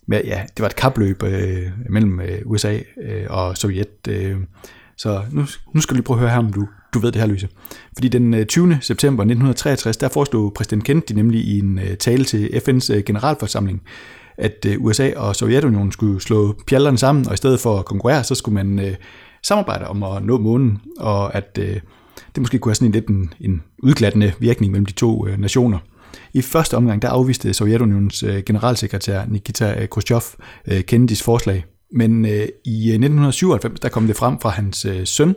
[0.06, 3.88] med ja, det var et kapløb øh, mellem øh, USA øh, og Sovjet.
[4.08, 4.36] Øh,
[4.96, 7.20] så nu, nu skal du lige prøve at høre her, om du, du ved det
[7.20, 7.48] her, Louise.
[7.94, 8.78] Fordi den øh, 20.
[8.80, 13.82] september 1963, der foreslog præsident Kennedy nemlig i en øh, tale til FN's øh, generalforsamling,
[14.38, 18.24] at øh, USA og Sovjetunionen skulle slå pjallerne sammen, og i stedet for at konkurrere,
[18.24, 18.96] så skulle man
[19.44, 21.80] samarbejder samarbejde om at nå månen, og at øh,
[22.34, 25.40] det måske kunne have sådan en lidt en, en udglattende virkning mellem de to øh,
[25.40, 25.78] nationer.
[26.32, 30.22] I første omgang der afviste Sovjetunionens øh, generalsekretær Nikita øh, Khrushchev
[30.68, 35.06] øh, Kennedys forslag, men øh, i øh, 1997 der kom det frem fra hans øh,
[35.06, 35.34] søn,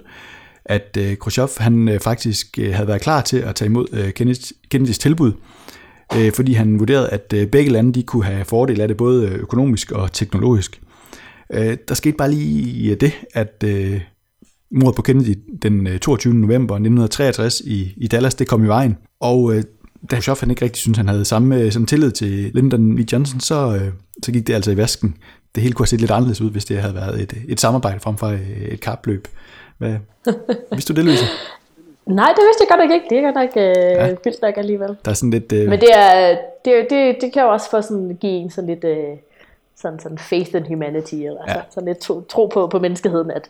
[0.66, 4.12] at øh, Khrushchev han øh, faktisk øh, havde været klar til at tage imod øh,
[4.14, 5.32] Kennedys, Kennedys tilbud,
[6.18, 9.28] øh, fordi han vurderede, at øh, begge lande de kunne have fordel af det både
[9.28, 10.82] øh, økonomisk og teknologisk.
[11.54, 14.02] Øh, der skete bare lige det, at øh,
[14.72, 16.34] mordet på Kennedy den øh, 22.
[16.34, 18.98] november 1963 i, i Dallas, det kom i vejen.
[19.20, 19.64] Og øh,
[20.12, 23.00] da Khrushchev han ikke rigtig syntes, han havde samme øh, sådan tillid til Lyndon B.
[23.14, 23.92] Johnson, så, øh,
[24.24, 25.16] så gik det altså i vasken.
[25.56, 28.00] Det hele kunne have set lidt anderledes ud, hvis det havde været et, et samarbejde
[28.00, 29.28] frem for øh, et kapløb.
[29.78, 29.96] Hvad,
[30.72, 31.24] vidste du det, Louise?
[32.06, 33.06] Nej, det vidste jeg godt nok ikke.
[33.10, 34.08] Det er godt nok øh, Ja.
[34.08, 34.16] ja.
[34.24, 34.96] vildt nok alligevel.
[35.06, 35.52] Der er sådan lidt...
[35.52, 38.70] Øh, Men det, er, det, det, det kan jo også få sådan, give en sådan
[38.70, 39.18] lidt øh,
[39.82, 41.54] sådan, sådan faith in humanity, eller Ja.
[41.54, 41.62] ja.
[41.70, 43.50] sådan lidt tro, tro på, på menneskeheden, at,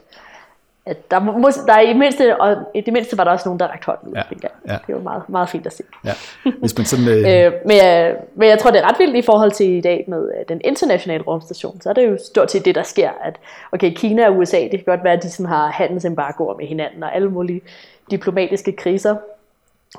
[0.85, 3.49] at der, må, der er i det mindste, og i det mindste var der også
[3.49, 4.13] nogen, der rakte hånden ud.
[4.43, 4.47] Ja.
[4.67, 4.77] Ja.
[4.87, 5.83] Det var meget, meget fint at se.
[6.05, 6.13] ja,
[6.59, 7.07] hvis man sådan...
[7.07, 9.81] Øh, Øh, men, jeg, men jeg tror, det er ret vildt i forhold til i
[9.81, 11.81] dag med øh, den internationale rumstation.
[11.81, 13.09] Så er det jo stort set det, der sker.
[13.23, 13.35] At,
[13.71, 17.03] okay, Kina og USA, det kan godt være, at de sådan har handelsembargoer med hinanden
[17.03, 17.61] og alle mulige
[18.11, 19.15] diplomatiske kriser.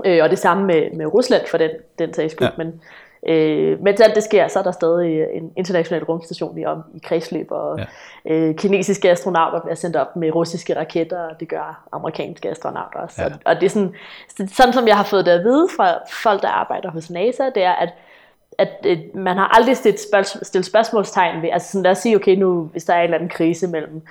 [0.05, 2.49] Øh, og det samme med, med Rusland for den, den sags skyld.
[2.49, 2.64] Ja.
[2.64, 2.81] Men,
[3.27, 6.99] øh, mens alt det sker, så er der stadig en international rumstation i, om, i
[7.05, 7.85] kredsløb, og Ja.
[8.35, 13.23] øh, kinesiske astronauter bliver sendt op med russiske raketter, og det gør amerikanske astronauter også.
[13.23, 13.29] Ja.
[13.29, 13.35] Ja.
[13.45, 13.95] Og det er sådan,
[14.57, 17.62] sådan, som jeg har fået det at vide fra folk, der arbejder hos NASA, det
[17.62, 17.89] er, at
[18.59, 22.16] at øh, man har aldrig stillet, spørg- stillet spørgsmålstegn ved, altså sådan lad os sige,
[22.16, 24.03] okay nu, hvis der er en eller anden krise mellem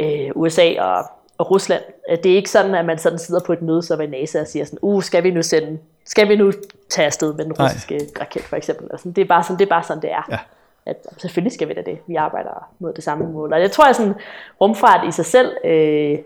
[0.00, 1.04] øh, USA og,
[1.38, 3.96] og Rusland, øh, det er ikke sådan, at man sådan sidder på et møde så
[3.96, 6.52] ved NASA og siger sådan, uh, skal vi nu sende, skal vi nu
[6.90, 7.66] tage afsted med den Nej.
[7.66, 10.26] russiske raket for eksempel, sådan, det, er bare sådan, det er bare sådan, det er.
[10.30, 10.38] Ja.
[10.86, 13.84] At, selvfølgelig skal vi da det, vi arbejder mod det samme mål, og jeg tror,
[13.84, 14.14] at sådan,
[14.60, 16.18] rumfart i sig selv, øh,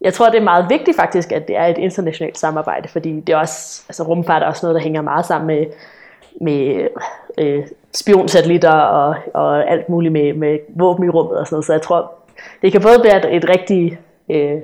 [0.00, 3.32] jeg tror, det er meget vigtigt faktisk, at det er et internationalt samarbejde, fordi det
[3.32, 5.66] er også, altså rumfart er også noget, der hænger meget sammen med,
[6.40, 6.88] med
[7.38, 11.66] øh, spionsatellitter og, og alt muligt med, med våben i rummet og sådan noget.
[11.66, 12.12] Så jeg tror,
[12.62, 13.98] det kan både være et, et rigtig
[14.28, 14.60] øh,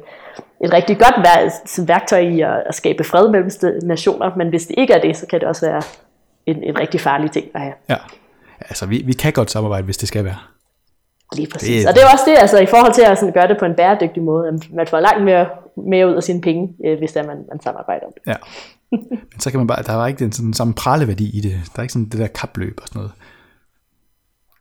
[0.64, 3.50] et rigtig godt vær- værktøj i at, at skabe fred mellem
[3.82, 5.82] nationer, men hvis det ikke er det, så kan det også være
[6.46, 7.74] en, en rigtig farlig ting at have.
[7.88, 7.96] ja.
[8.60, 10.36] Altså, vi, vi kan godt samarbejde, hvis det skal være.
[11.36, 11.82] Lige præcis.
[11.84, 13.64] Det- og det er også det, altså i forhold til at sådan gøre det på
[13.64, 17.12] en bæredygtig måde, at man får langt mere, mere ud af sine penge, øh, hvis
[17.12, 18.22] det er, man, man samarbejder om det.
[18.26, 18.36] Ja.
[19.10, 21.52] Men så kan man bare, der er ikke den sådan, samme praleværdi i det.
[21.52, 23.12] Der er ikke sådan det der kapløb og sådan noget.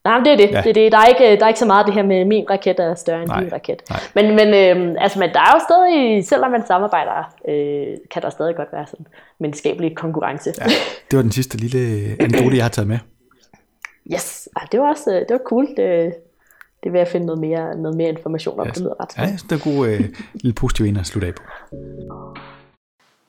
[0.05, 0.51] Nej, men det er det.
[0.51, 0.61] Ja.
[0.61, 0.91] Det, er det.
[0.91, 3.19] Der, er ikke, der er ikke så meget det her med, min raket er større
[3.21, 3.81] end Nej, din raket.
[3.89, 3.99] nej.
[4.15, 8.29] Men, men, øh, altså, men der er jo stadig, selvom man samarbejder, øh, kan der
[8.29, 9.07] stadig godt være sådan
[9.39, 10.53] menneskabelig konkurrence.
[10.59, 10.65] Ja,
[11.11, 11.79] det var den sidste lille
[12.19, 12.99] anekdote, jeg har taget med.
[14.13, 15.67] Yes, Ej, det var også øh, det var cool.
[15.77, 16.13] Det,
[16.83, 18.65] det vil jeg finde noget mere, noget mere information om.
[18.65, 20.01] Ja, Det lyder ret Ja, det er en god øh,
[20.33, 21.43] lille positiv en at slutte af på.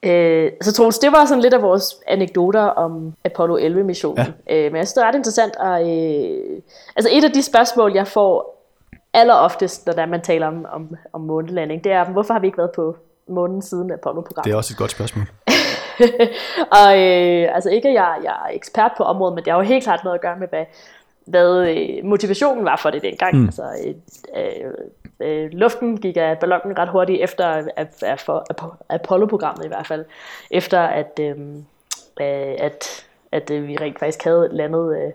[0.07, 4.35] Øh, så Troels, det var sådan lidt af vores anekdoter om Apollo 11-missionen.
[4.49, 4.57] Ja.
[4.57, 5.57] Øh, men jeg synes, det er ret interessant.
[5.57, 6.63] Og, øh,
[6.97, 8.57] altså et af de spørgsmål, jeg får
[9.15, 12.59] alleroftest, når der man taler om, om, om månelanding, det er, hvorfor har vi ikke
[12.59, 12.97] været på
[13.29, 14.45] månen siden Apollo-programmet?
[14.45, 15.25] Det er også et godt spørgsmål.
[16.81, 19.65] og øh, altså ikke, at jeg, jeg er ekspert på området, men det har jo
[19.65, 20.65] helt klart noget at gøre med, hvad,
[21.27, 23.37] hvad øh, motivationen var for det dengang.
[23.37, 23.45] Mm.
[23.45, 23.95] Altså, øh,
[24.37, 24.73] øh,
[25.21, 27.47] øh, luften gik af ballonen ret hurtigt efter
[27.77, 28.47] at, at for
[28.89, 30.05] Apollo-programmet i hvert fald,
[30.51, 31.37] efter at, øh,
[32.21, 35.13] øh, at, at øh, vi rent faktisk havde landet øh,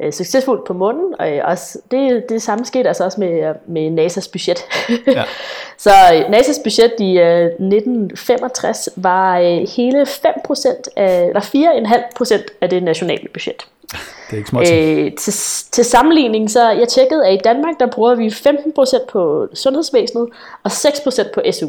[0.00, 4.06] øh, succesfuldt på månen, og øh, også, det, det samme skete altså også med, med
[4.06, 4.64] NASA's budget.
[5.06, 5.24] Ja.
[5.82, 12.70] så øh, NASA's budget i øh, 1965 var øh, hele 5% af, eller 4,5% af
[12.70, 13.66] det nationale budget.
[13.90, 14.72] Det er ikke småt.
[14.72, 15.32] Øh, til,
[15.72, 20.28] til sammenligning, så jeg tjekkede, at i Danmark, der bruger vi 15% på sundhedsvæsenet,
[20.62, 21.68] og 6% på SU.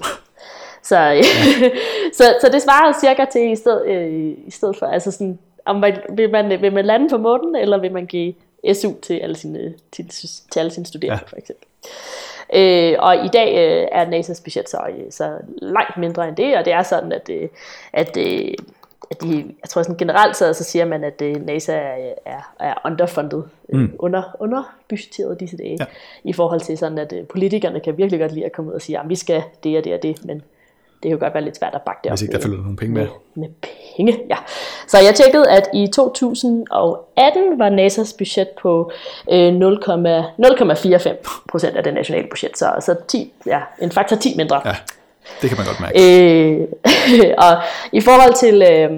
[0.83, 1.21] Så, ja.
[2.17, 5.75] så, så det svarer cirka til i stedet, øh, i stedet for, altså sådan, om
[5.75, 8.33] man, vil, man, vil man lande på månen, eller vil man give
[8.73, 10.09] SU til alle sine, til,
[10.51, 11.29] til alle sine studerende, ja.
[11.29, 11.67] for eksempel.
[12.55, 16.57] Øh, og i dag øh, er NASA's budget så, øh, så langt mindre end det,
[16.57, 17.49] og det er sådan, at, øh,
[17.93, 18.53] at øh,
[19.11, 22.53] at de, jeg tror sådan generelt så, så siger man, at uh, NASA er, er,
[22.59, 23.95] er underfunded, øh, mm.
[23.99, 25.85] under, underbudgeteret disse dage, ja.
[26.23, 28.99] i forhold til sådan, at politikerne kan virkelig godt lide at komme ud og sige,
[28.99, 30.41] at vi skal det og det og det, men
[31.03, 32.17] det kan jo godt være lidt svært at bakke det op.
[32.17, 33.07] Hvis ikke der følger nogle penge med.
[33.35, 33.47] med.
[33.47, 33.49] Med
[33.95, 34.37] penge, ja.
[34.87, 38.91] Så jeg tjekkede, at i 2018 var NASA's budget på
[39.31, 44.61] øh, 0,45 procent af det nationale budget, så, så 10, ja, en faktor 10 mindre.
[44.65, 44.75] Ja.
[45.41, 45.95] Det kan man godt mærke.
[46.03, 46.67] Øh,
[47.47, 48.91] og i forhold til øh,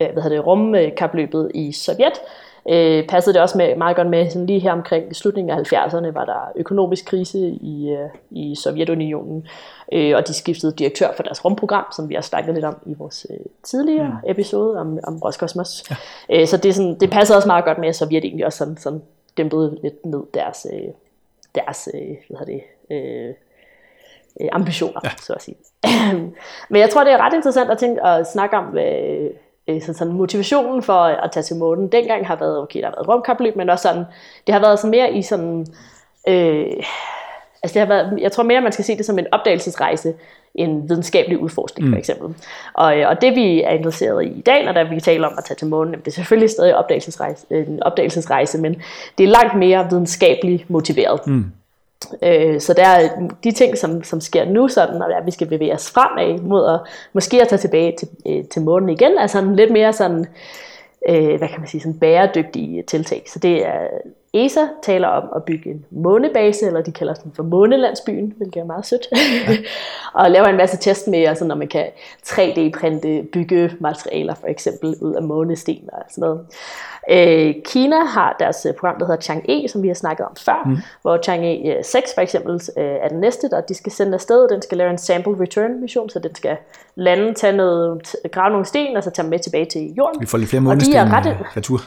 [0.00, 2.20] øh, hvad hedder det, rumkapløbet i Sovjet,
[2.68, 6.12] øh, passede det også med, meget godt med, sådan lige her omkring slutningen af 70'erne
[6.12, 9.46] var der økonomisk krise i, øh, i Sovjetunionen,
[9.92, 12.94] øh, og de skiftede direktør for deres rumprogram, som vi har snakket lidt om i
[12.94, 14.30] vores øh, tidligere mm.
[14.30, 15.84] episode om, om Roskosmos.
[15.90, 15.96] Ja.
[16.40, 18.76] Øh, så det, sådan, det passede også meget godt med, at Sovjet egentlig også sådan,
[18.76, 19.02] sådan
[19.36, 20.88] dæmpede lidt ned deres, øh,
[21.54, 23.34] deres øh, hvad det, øh,
[24.40, 25.10] øh, ambitioner, ja.
[25.22, 25.56] så at sige.
[26.70, 29.30] Men jeg tror, det er ret interessant at tænke at snakke om, øh,
[29.68, 31.88] øh, sådan, sådan motivationen for at tage til månen.
[31.88, 34.04] Dengang har været, okay, der har været rumkapløb, men også sådan,
[34.46, 35.66] det har været sådan mere i sådan,
[36.28, 36.66] øh,
[37.62, 40.14] altså det har været, jeg tror mere, man skal se det som en opdagelsesrejse,
[40.54, 41.94] en videnskabelig udforskning mm.
[41.94, 42.34] for eksempel.
[42.74, 45.34] Og, øh, og det vi er interesseret i i dag, når der vi taler om
[45.38, 48.82] at tage til månen, det er selvfølgelig stadig opdagelsesrejse, en opdagelsesrejse, men
[49.18, 51.26] det er langt mere videnskabeligt motiveret.
[51.26, 51.44] Mm.
[52.22, 53.08] Øh, så der er
[53.44, 56.80] de ting, som, som sker nu, sådan, at vi skal bevæge os fremad mod at
[57.12, 60.26] måske at tage tilbage til, øh, til månen igen, er sådan lidt mere sådan,
[61.08, 63.22] øh, hvad kan man sige, sådan bæredygtige tiltag.
[63.26, 63.88] Så det er,
[64.34, 68.64] ESA taler om at bygge en månebase, eller de kalder den for månelandsbyen, hvilket er
[68.64, 69.56] meget sødt, ja.
[70.20, 71.86] og laver en masse test med, altså når man kan
[72.26, 76.46] 3D-printe byggematerialer for eksempel ud af månesten og sådan noget.
[77.10, 80.62] Øh, Kina har deres øh, program, der hedder Chang'e, som vi har snakket om før,
[80.66, 80.76] mm.
[81.02, 84.48] hvor Chang'e 6 øh, for eksempel øh, er den næste, der de skal sende afsted.
[84.48, 86.56] Den skal lave en sample return mission, så den skal
[86.94, 90.20] lande, tage noget, grave nogle sten, og så tage dem med tilbage til jorden.
[90.20, 91.56] Vi får lidt flere månesten og de er ret...
[91.56, 91.80] retur.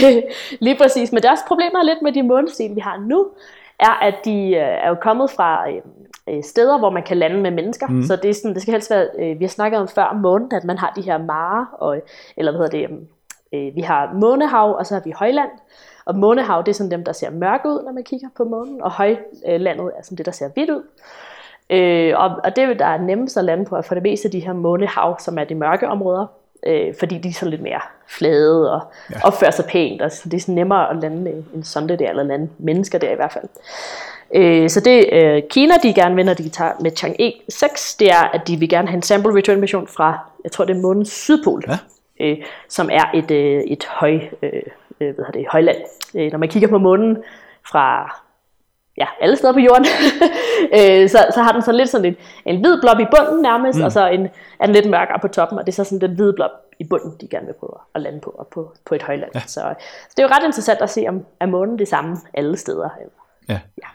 [0.64, 3.26] Lige præcis, men deres problemer lidt med de månesten, vi har nu,
[3.80, 5.64] er, at de er jo kommet fra
[6.42, 7.86] steder, hvor man kan lande med mennesker.
[7.86, 8.02] Mm.
[8.02, 9.06] Så det, er sådan, det skal helst være,
[9.38, 12.00] vi har snakket om før om månen, at man har de her marer, og,
[12.36, 12.98] eller hvad hedder det,
[13.52, 15.50] Øh, vi har månehav, og så har vi højland.
[16.04, 18.82] Og månehav, det er sådan dem, der ser mørke ud, når man kigger på månen,
[18.82, 20.82] og højlandet er sådan det, der ser hvidt ud.
[21.70, 24.40] Øh, og, og det, der er nemmest at lande på, er for det meste de
[24.40, 26.26] her månehav, som er de mørke områder,
[26.66, 28.80] øh, fordi de er sådan lidt mere flade og
[29.10, 29.16] ja.
[29.22, 32.22] opfører sig pænt, og så det er sådan nemmere at lande en sonde der, eller
[32.22, 33.48] lande mennesker der i hvert fald.
[34.34, 38.10] Øh, så det øh, Kina, de gerne vil, når de tager med Chang'e 6, det
[38.10, 40.80] er, at de vil gerne have en sample return mission fra, jeg tror det er
[40.80, 41.64] månens sydpol.
[41.68, 41.78] Ja
[42.20, 42.36] øh,
[42.68, 44.62] som er et, øh, et høj, øh,
[45.00, 45.78] øh hvad det, højland.
[46.14, 47.16] Øh, når man kigger på månen
[47.70, 48.16] fra
[48.96, 49.86] ja, alle steder på jorden,
[50.78, 52.16] øh, så, så har den sådan lidt sådan en,
[52.46, 53.84] en hvid blob i bunden nærmest, mm.
[53.84, 54.28] og så en,
[54.60, 56.84] er den lidt mørkere på toppen, og det er så sådan den hvide blob i
[56.84, 59.30] bunden, de gerne vil prøve at lande på, og på, på et højland.
[59.34, 59.40] Ja.
[59.40, 59.60] Så,
[60.08, 62.88] så det er jo ret interessant at se, om er månen det samme alle steder.
[63.48, 63.60] Ja.
[63.78, 63.88] ja.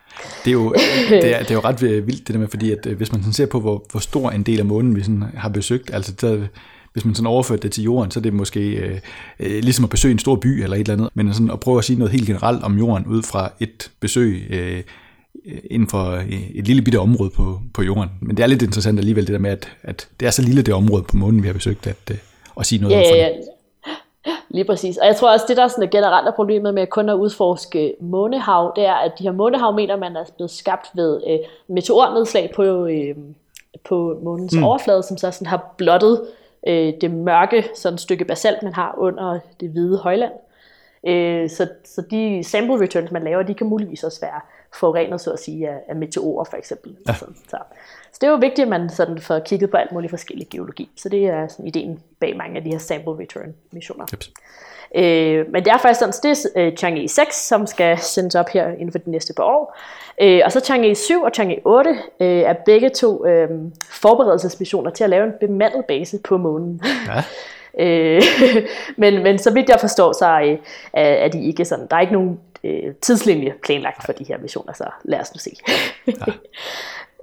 [0.45, 0.73] Det, er jo,
[1.09, 3.21] det, er, det er jo ret vildt det der med, fordi at, øh, hvis man
[3.21, 6.13] sådan ser på, hvor, hvor stor en del af månen vi sådan har besøgt, altså
[6.21, 6.47] der,
[6.93, 8.99] hvis man sådan overfører det til jorden, så er det måske øh,
[9.39, 11.77] øh, ligesom at besøge en stor by eller et eller andet, men sådan at prøve
[11.77, 14.83] at sige noget helt generelt om jorden ud fra et besøg øh,
[15.71, 18.09] inden for øh, et lille bitte område på, på jorden.
[18.21, 20.61] Men det er lidt interessant alligevel det der med, at, at det er så lille
[20.61, 22.17] det område på månen, vi har besøgt, at, øh,
[22.59, 23.33] at sige noget ja, om for ja, ja.
[24.49, 24.97] Lige præcis.
[24.97, 27.93] Og jeg tror også, det der sådan er generelt er problemet med kun at udforske
[28.01, 32.51] månehav, det er, at de her månehav mener man er blevet skabt ved øh, meteornedslag
[32.55, 33.15] på, øh,
[33.85, 34.63] på månens mm.
[34.63, 36.21] overflade, som så sådan har blottet
[36.67, 40.33] øh, det mørke sådan stykke basalt, man har under det hvide højland.
[41.07, 44.41] Øh, så, så de sample returns, man laver, de kan muligvis også være
[44.73, 46.95] forurenet, så at sige, af, af meteorer for eksempel.
[47.07, 47.13] Ja.
[47.13, 47.57] Så, så.
[48.11, 50.89] så det er jo vigtigt, at man sådan får kigget på alt muligt forskellig geologi.
[50.95, 54.05] Så det er sådan ideen bag mange af de her sample return missioner.
[54.13, 54.23] Yep.
[54.95, 58.49] Øh, men det er faktisk sådan, det er øh, Chang'e 6, som skal sendes op
[58.49, 59.77] her inden for de næste par år.
[60.21, 61.89] Øh, og så Chang'e 7 og Chang'e 8
[62.19, 63.49] øh, er begge to øh,
[63.89, 66.81] forberedelsesmissioner til at lave en bemandet base på månen.
[67.07, 67.23] Ja.
[67.79, 68.21] Øh,
[68.97, 70.57] men, men så vidt jeg forstår, så øh,
[70.93, 74.73] er de ikke sådan, der er ikke nogen øh, tidslinje planlagt for de her missioner,
[74.73, 75.51] så lad os nu se.
[76.07, 76.13] Ja.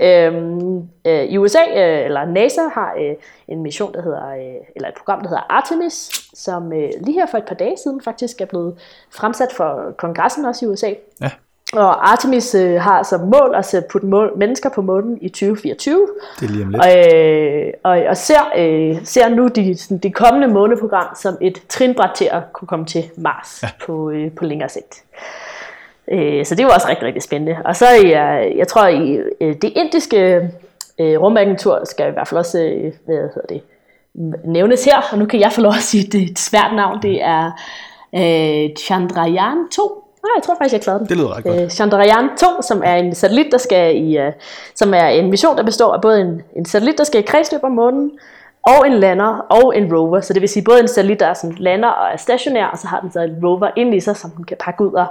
[0.01, 3.15] øhm, øh, I USA, øh, eller NASA, har øh,
[3.49, 7.27] en mission, der hedder, øh, eller et program, der hedder Artemis, som øh, lige her
[7.27, 8.75] for et par dage siden faktisk er blevet
[9.11, 10.93] fremsat for kongressen også i USA.
[11.21, 11.31] Ja.
[11.73, 16.09] Og Artemis øh, har som mål at putte mål, mennesker på månen i 2024.
[16.41, 16.83] Det er lige om lidt.
[16.83, 21.63] Og, øh, og, og ser, øh, ser nu de, sådan, de kommende måneprogram som et
[21.69, 23.69] trinbræt til at kunne komme til Mars ja.
[23.87, 25.05] på, øh, på længere sigt.
[26.11, 27.57] Øh, så det var også rigtig, rigtig spændende.
[27.65, 30.51] Og så jeg, jeg tror, i øh, det indiske
[31.01, 33.63] øh, rumagentur skal i hvert fald også øh, hvad hedder det,
[34.45, 35.09] nævnes her.
[35.13, 37.03] Og nu kan jeg få lov at sige, det er et svært navn.
[37.03, 37.51] Det er
[38.15, 41.09] øh, Chandrayaan 2 Nej, jeg tror faktisk, jeg klarede den.
[41.09, 41.61] Det lyder ret godt.
[41.61, 44.33] Øh, Chandrayaan 2, som er en satellit, der skal i, uh,
[44.75, 47.65] som er en mission, der består af både en, en satellit, der skal i kredsløb
[47.65, 48.11] om månen,
[48.63, 50.21] og en lander og en rover.
[50.21, 52.79] Så det vil sige både en satellit, der er sådan lander og er stationær, og
[52.79, 55.07] så har den så en rover ind i sig, som den kan pakke ud og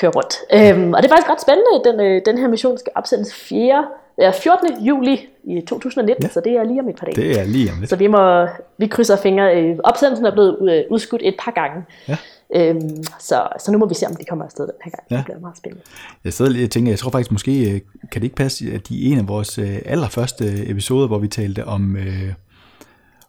[0.00, 0.34] køre rundt.
[0.52, 1.72] Øhm, og det er faktisk ret spændende.
[1.84, 3.84] Den, øh, den her mission skal opsendes 4,
[4.18, 4.84] ja, 14.
[4.84, 6.28] juli i 2019, ja.
[6.28, 7.16] så det er lige om et par dage.
[7.16, 7.90] Det er lige om lidt.
[7.90, 8.46] Så vi, må,
[8.78, 9.56] vi krydser fingre.
[9.56, 11.84] Øh, opsendelsen er blevet udskudt et par gange.
[12.08, 12.16] Ja.
[12.54, 15.02] Øhm, så, så nu må vi se, om de kommer afsted den her gang.
[15.10, 15.16] Ja.
[15.16, 15.84] Det bliver meget spændende.
[16.24, 17.80] Jeg sidder lige og tænker, jeg tror faktisk måske, øh,
[18.12, 21.28] kan det ikke passe, at de er en af vores øh, allerførste episoder, hvor vi
[21.28, 22.32] talte om, øh,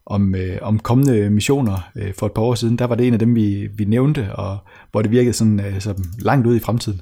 [0.09, 3.13] om, øh, om kommende missioner øh, for et par år siden, der var det en
[3.13, 4.57] af dem, vi, vi nævnte, og
[4.91, 7.01] hvor det virkede sådan, øh, så langt ud i fremtiden.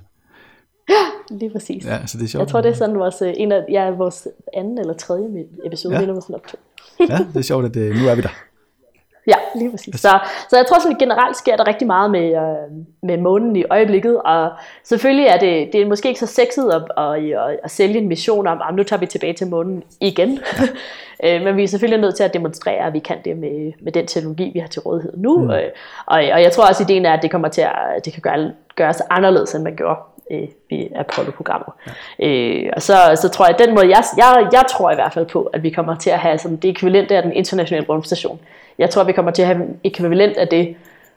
[0.89, 1.85] Ja, lige præcis.
[1.85, 2.39] Ja, så det er sjovt.
[2.39, 5.95] Jeg tror, det er sådan vores, øh, en af, ja, vores anden eller tredje episode,
[5.95, 6.01] ja.
[6.01, 6.57] det er sådan op to.
[7.09, 8.29] ja, det er sjovt, at øh, nu er vi der.
[9.32, 10.01] Ja, lige præcis.
[10.01, 10.19] Så,
[10.49, 14.21] så jeg tror sådan generelt sker der rigtig meget med, øh, med månen i øjeblikket,
[14.21, 14.51] og
[14.84, 18.07] selvfølgelig er det, det er måske ikke så sexet at, at, at, at sælge en
[18.07, 20.39] mission om, at nu tager vi tilbage til månen igen.
[21.26, 23.91] øh, men vi er selvfølgelig nødt til at demonstrere, at vi kan det med, med
[23.91, 25.38] den teknologi, vi har til rådighed nu.
[25.38, 25.51] Mm.
[25.51, 25.69] Øh,
[26.05, 28.21] og, og jeg tror også, at ideen er, at det kommer til at det kan
[28.21, 29.99] gøre, gøres anderledes, end man gjorde
[30.32, 31.69] øh, i Apollo-programmet.
[32.19, 32.28] Ja.
[32.28, 35.13] Øh, og så, så tror jeg, at den måde, jeg, jeg, jeg tror i hvert
[35.13, 38.39] fald på, at vi kommer til at have sådan, det ekvivalent af den internationale rumstation.
[38.78, 40.76] Jeg tror, vi kommer til at have ekvivalent af det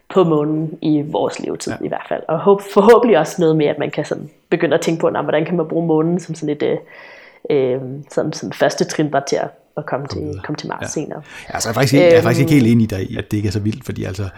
[0.09, 1.85] på månen i vores levetid ja.
[1.85, 2.23] i hvert fald.
[2.29, 5.25] Og håb, forhåbentlig også noget med, at man kan sådan begynde at tænke på, nah,
[5.25, 6.77] hvordan kan man bruge månen som sådan et øh,
[7.51, 7.81] øh
[8.11, 10.87] sådan, sådan første trin bare til at, at komme, til, komme til Mars ja.
[10.87, 11.23] senere.
[11.49, 13.37] Ja, altså, jeg, er faktisk, jeg er faktisk ikke helt enig i dig, at det
[13.37, 14.29] ikke er så vildt, fordi altså,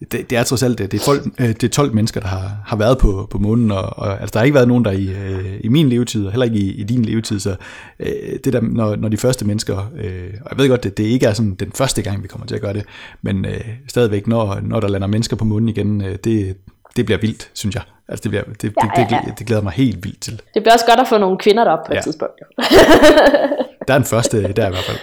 [0.00, 2.52] det, det er trods alt det er, folk, øh, det er 12 mennesker, der har,
[2.66, 5.08] har været på, på månen, og, og altså, der har ikke været nogen, der i,
[5.08, 7.56] øh, i min levetid, og heller ikke i, i din levetid, så
[8.00, 11.04] øh, det der, når, når de første mennesker, øh, og jeg ved godt, det, det
[11.04, 12.84] ikke er sådan den første gang, vi kommer til at gøre det,
[13.22, 16.56] men øh, stadigvæk, når, når der lander mennesker på månen igen, øh, det,
[16.96, 17.82] det bliver vildt, synes jeg.
[18.08, 19.20] Altså det, bliver, det, det, ja, ja, ja.
[19.26, 20.42] det, det glæder mig helt vildt til.
[20.54, 21.98] Det bliver også godt at få nogle kvinder derop på ja.
[21.98, 22.34] et tidspunkt.
[23.88, 24.98] der er den første der i hvert fald.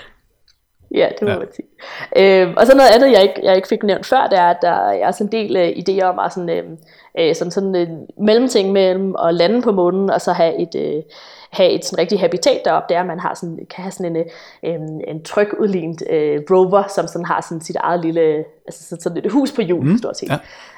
[0.91, 1.39] Ja, det må ja.
[1.39, 1.67] man sige.
[2.15, 4.57] Øh, og så noget andet, jeg ikke, jeg ikke fik nævnt før, det er, at
[4.61, 6.77] der er sådan en del uh, idéer om at sådan,
[7.19, 11.03] uh, sådan, sådan en mellemting mellem at lande på månen, og så have et, uh,
[11.51, 14.15] have et sådan rigtig habitat deroppe, det er, at man har sådan, kan have sådan
[14.63, 19.17] en, uh, en trykudlignet uh, rover, som sådan har sådan sit eget lille, altså sådan,
[19.17, 19.97] et hus på jul, mm.
[19.97, 20.31] stort set.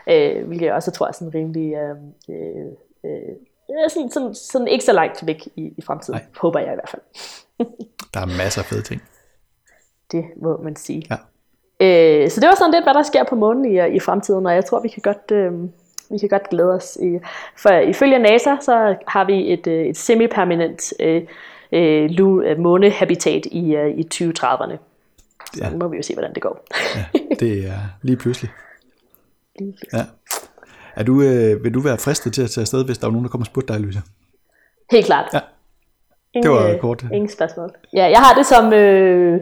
[0.08, 0.40] Ja.
[0.40, 1.74] Uh, hvilket jeg også tror er sådan rimelig...
[1.74, 2.66] Uh, uh,
[3.04, 6.26] uh, sådan, sådan, sådan ikke så langt væk i, i fremtiden, Nej.
[6.42, 7.02] håber jeg i hvert fald.
[8.14, 9.02] der er masser af fede ting.
[10.12, 11.04] Det må man sige.
[11.10, 11.16] Ja.
[11.82, 14.56] Øh, så det var sådan lidt, hvad der sker på månen i, i fremtiden, og
[14.56, 15.52] jeg tror, vi kan godt, øh,
[16.12, 16.98] vi kan godt glæde os.
[17.02, 17.20] I,
[17.58, 21.24] for ifølge NASA, så har vi et, øh, et semi-permanent øh,
[21.72, 24.78] øh, øh månehabitat i, øh, i 2030'erne.
[25.54, 25.70] Så ja.
[25.70, 26.66] nu må vi jo se, hvordan det går.
[26.96, 28.52] ja, det er lige pludselig.
[29.60, 30.00] Lige pludselig.
[30.00, 30.06] Ja.
[30.96, 33.26] Er du, øh, vil du være fristet til at tage afsted, hvis der er nogen,
[33.26, 34.02] der kommer og spurgte dig, Louise?
[34.92, 35.30] Helt klart.
[35.34, 35.40] Ja.
[36.34, 37.06] Ingen, det var kort.
[37.14, 37.72] Ingen spørgsmål.
[37.94, 38.74] Ja, jeg har det som...
[38.74, 39.42] Øh,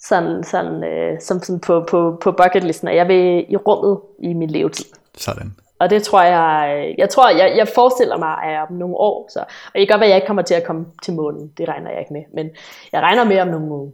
[0.00, 4.32] sådan, sådan, øh, som sådan på, på, på bucketlisten, at jeg vil i rummet i
[4.32, 4.84] min levetid.
[5.16, 5.54] Sådan.
[5.78, 9.40] Og det tror jeg, jeg tror, jeg, jeg forestiller mig, at om nogle år, så,
[9.40, 11.68] og det kan godt være, at jeg ikke kommer til at komme til månen, det
[11.68, 12.50] regner jeg ikke med, men
[12.92, 13.92] jeg regner med om nogle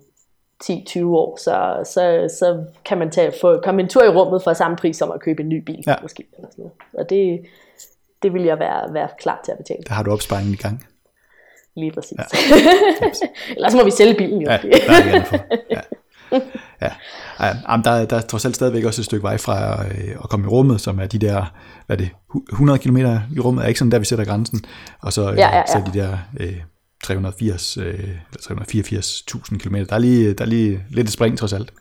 [0.65, 4.53] 10-20 år, så, så, så kan man tage, få, komme en tur i rummet for
[4.53, 5.95] samme pris som at købe en ny bil, ja.
[6.03, 6.25] måske.
[6.37, 6.73] Eller sådan noget.
[6.93, 7.41] Og det,
[8.23, 9.83] det vil jeg være, være klar til at betale.
[9.89, 10.87] Der har du opsparingen i gang.
[11.77, 12.19] Lige præcis.
[12.19, 12.25] Ja.
[13.57, 14.51] Ellers må vi sælge bilen jo.
[14.51, 15.39] Ja, der er.
[15.71, 15.81] Ja.
[16.81, 16.91] ja.
[17.41, 20.47] ja der, der er trods alt stadigvæk også et stykke vej fra øh, at komme
[20.47, 21.53] i rummet, som er de der,
[21.87, 22.11] hvad er det,
[22.53, 22.97] 100 km
[23.37, 24.61] i rummet, er ikke sådan der, vi sætter grænsen,
[25.03, 25.63] og så, øh, Ja, ja, ja.
[25.67, 26.61] så er de der øh,
[27.05, 29.75] 380, øh, eller 384.000 km.
[29.75, 31.73] Der er, lige, der er lige lidt et spring trods alt.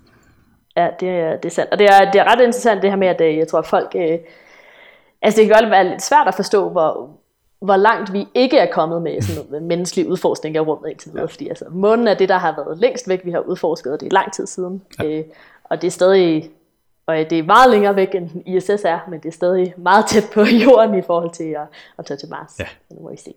[0.78, 1.72] Ja, det er, det er sandt.
[1.72, 3.66] Og det er, det er ret interessant det her med, at øh, jeg tror, at
[3.66, 3.96] folk...
[3.96, 4.18] Øh,
[5.22, 7.10] altså det kan godt være lidt svært at forstå, hvor,
[7.62, 11.28] hvor langt vi ikke er kommet med sådan noget menneskelig udforskning af rummet indtil videre.
[11.28, 14.06] Fordi altså, månen er det, der har været længst væk, vi har udforsket, og det
[14.06, 14.82] er lang tid siden.
[15.00, 15.06] Ja.
[15.06, 15.24] Øh,
[15.64, 16.52] og det er stadig...
[17.06, 20.24] Og det er meget længere væk, end ISS er, men det er stadig meget tæt
[20.34, 22.60] på jorden i forhold til at, at tage til Mars.
[22.60, 22.66] Ja.
[22.90, 23.34] Nu må I se.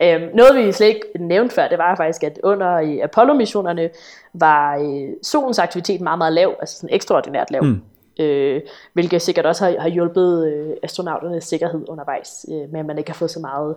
[0.00, 0.14] Ja.
[0.14, 3.90] Øhm, noget vi slet ikke nævnte før, det var faktisk, at under i Apollo-missionerne
[4.34, 7.62] var øh, solens aktivitet meget, meget lav, altså sådan ekstraordinært lav.
[7.64, 7.82] Mm.
[8.20, 8.60] Øh,
[8.92, 13.10] hvilket sikkert også har, har hjulpet øh, astronauternes sikkerhed undervejs, øh, med at man ikke
[13.10, 13.76] har fået så meget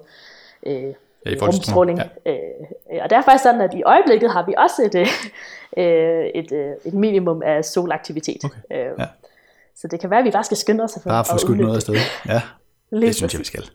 [0.65, 0.93] øh,
[1.33, 1.99] i rumstråling.
[2.25, 2.31] Ja.
[2.31, 4.95] Øh, og det er faktisk sådan, at i øjeblikket har vi også et,
[5.83, 8.43] øh, et, øh, et minimum af solaktivitet.
[8.43, 8.89] Okay.
[8.89, 9.05] Øh, Ja.
[9.77, 11.59] Så det kan være, at vi bare skal skynde os at få Bare få skudt
[11.59, 11.95] noget afsted.
[12.27, 12.41] Ja,
[13.01, 13.69] det synes jeg, vi skal.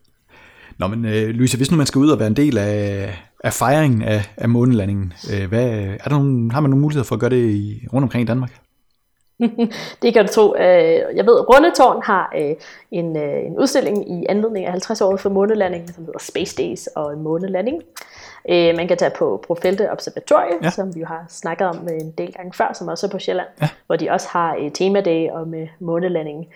[0.79, 3.53] Nå, men øh, Louise, hvis nu man skal ud og være en del af, af
[3.53, 7.21] fejringen af, af månelandingen, øh, hvad, er der nogen, har man nogle muligheder for at
[7.21, 8.53] gøre det i, rundt omkring i Danmark?
[10.03, 10.55] Det kan du tro.
[10.57, 12.55] Øh, Jeg ved, Rundetårn har øh,
[12.91, 17.13] en, øh, en udstilling i anledning af 50-året for månelandingen, som hedder Space Days og
[17.13, 17.83] en månelanding.
[18.49, 20.71] Man kan tage på Profelte Observatorium, Ja.
[20.71, 23.49] som vi jo har snakket om en del gange før, som også er på Sjælland,
[23.63, 23.69] ja.
[23.87, 26.47] hvor de også har et temadag om månelandingen.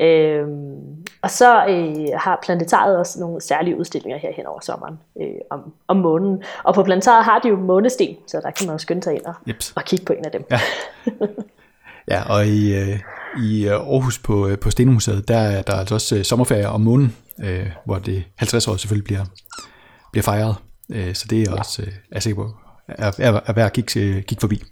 [0.00, 0.76] Øhm,
[1.22, 5.72] og så øh, har planetariet også nogle særlige udstillinger her hen over sommeren øh, om,
[5.88, 6.42] om månen.
[6.64, 9.24] Og på planetariet har de jo månesten, så der kan man jo skynde sig ind
[9.24, 9.34] og,
[9.76, 10.44] og kigge på en af dem.
[10.50, 10.58] Ja.
[12.10, 12.98] Ja, og i, øh,
[13.42, 16.80] i øh, Aarhus på, øh, på Stenmuseet, der er der altså også øh, sommerferie om
[16.80, 19.24] måneden, øh, hvor det 50 år selvfølgelig bliver,
[20.12, 20.56] bliver fejret.
[20.90, 22.50] Øh, så det er også, øh, er sikker på,
[22.88, 24.62] er, er, er værd at kigge, kigge forbi.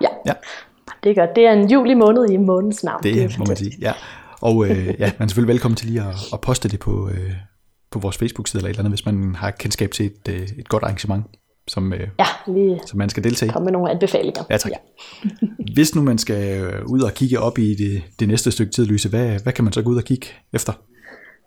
[0.00, 0.08] Ja.
[0.26, 0.32] Ja.
[1.04, 1.30] Det godt.
[1.36, 3.02] Det er en juli måned i månens navn.
[3.02, 3.92] Det, er det må man sige, ja.
[4.40, 7.32] Og øh, ja, man er selvfølgelig velkommen til lige at, at poste det på, øh,
[7.90, 10.68] på vores Facebook-side eller et eller andet, hvis man har kendskab til et, øh, et
[10.68, 11.26] godt arrangement,
[11.68, 13.52] som, øh, Ja, lige som man skal deltage i.
[13.52, 14.42] komme med nogle anbefalinger.
[14.50, 14.72] Ja, tak.
[15.74, 18.86] Hvis nu man skal øh, ud og kigge op i det, det næste stykke tid,
[18.86, 20.72] Lyse, hvad, hvad kan man så gå ud og kigge efter?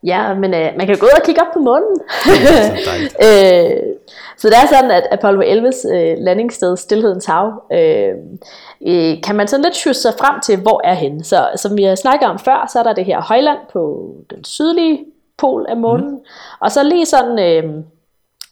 [0.04, 1.96] Ja, men øh, man kan gå ud og kigge op på månen.
[2.24, 2.32] Så
[2.92, 3.16] dejligt.
[3.24, 3.82] øh,
[4.38, 8.10] så det er sådan, at Apollo 11's øh, landingssted, Stilhedens Hav, øh,
[8.88, 11.24] øh, kan man sådan lidt sjusse sig frem til, hvor er henne.
[11.24, 14.44] Så som vi har snakket om før, så er der det her højland på den
[14.44, 15.00] sydlige
[15.38, 16.20] pol af månen, mm.
[16.60, 17.40] og så lige sådan...
[17.40, 17.84] Øh,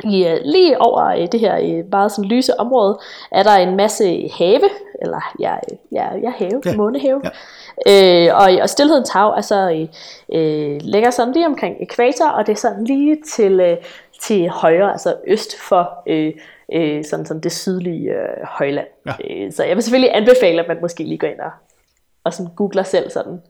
[0.03, 2.99] i, øh, lige over øh, det her øh, meget sådan lyse område,
[3.31, 4.69] er der en masse have,
[5.01, 5.55] eller ja,
[5.91, 6.75] ja, ja have, Ja.
[6.75, 7.21] månehave.
[7.87, 8.27] Ja.
[8.27, 9.87] Øh, og, og Stilhedens Hav er så,
[10.33, 13.77] øh, ligger sådan lige omkring ekvator, og det er sådan lige til, øh,
[14.21, 16.33] til højre, altså øst for øh,
[16.73, 18.87] øh, sådan, sådan det sydlige øh, højland.
[19.05, 19.11] Ja.
[19.29, 21.51] Øh, så jeg vil selvfølgelig anbefale, at man måske lige går ind og,
[22.23, 23.41] og sådan googler selv sådan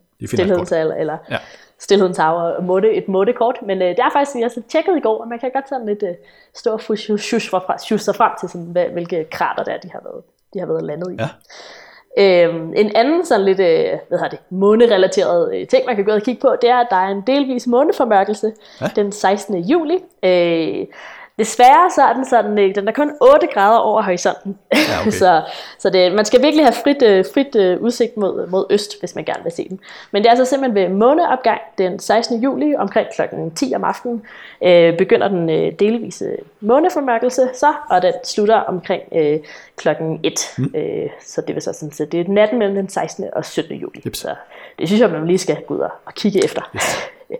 [0.57, 0.69] kort.
[0.69, 1.37] Hav, eller Ja.
[1.79, 3.57] Stilhedens Hav og måtte, et måttekort.
[3.61, 5.85] Men øh, det er faktisk, har så tjekket i går, og man kan godt sådan
[5.85, 6.15] lidt øh,
[6.53, 6.81] stå og
[7.19, 7.39] sjusse
[7.99, 10.23] sig frem til, sådan, hvad, hvilke krater der de har været,
[10.53, 11.15] de har været landet i.
[11.19, 11.29] Ja.
[12.17, 16.11] Øhm, en anden sådan lidt, øh, hvad hedder det, månerelateret øh, ting, man kan gå
[16.11, 18.87] og kigge på, det er, at der er en delvis måneformørkelse ja.
[18.95, 19.57] den 16.
[19.57, 19.99] juli.
[20.23, 20.85] Øh,
[21.39, 24.57] desværre så er den sådan, øh, den er kun 8 grader over horisonten.
[24.73, 25.11] Ja, okay.
[25.21, 25.41] så
[25.79, 29.15] så det, man skal virkelig have frit, øh, frit øh, udsigt mod, mod øst, hvis
[29.15, 29.79] man gerne vil se den.
[30.11, 32.43] Men det er altså simpelthen ved måneopgang den 16.
[32.43, 33.21] juli omkring kl.
[33.55, 34.21] 10 om aftenen,
[34.63, 39.39] øh, begynder den øh, delvise måneformørkelse så, og den slutter omkring øh,
[39.75, 40.39] klokken 1.
[40.57, 40.73] Mm.
[40.75, 43.25] Øh, så det vil så sådan, så det er natten mellem den 16.
[43.33, 43.75] og 17.
[43.75, 44.01] juli.
[44.05, 44.19] Jeps.
[44.19, 44.35] Så
[44.79, 46.61] det synes jeg, man lige skal gå ud og, og kigge efter.
[46.75, 46.97] Yes.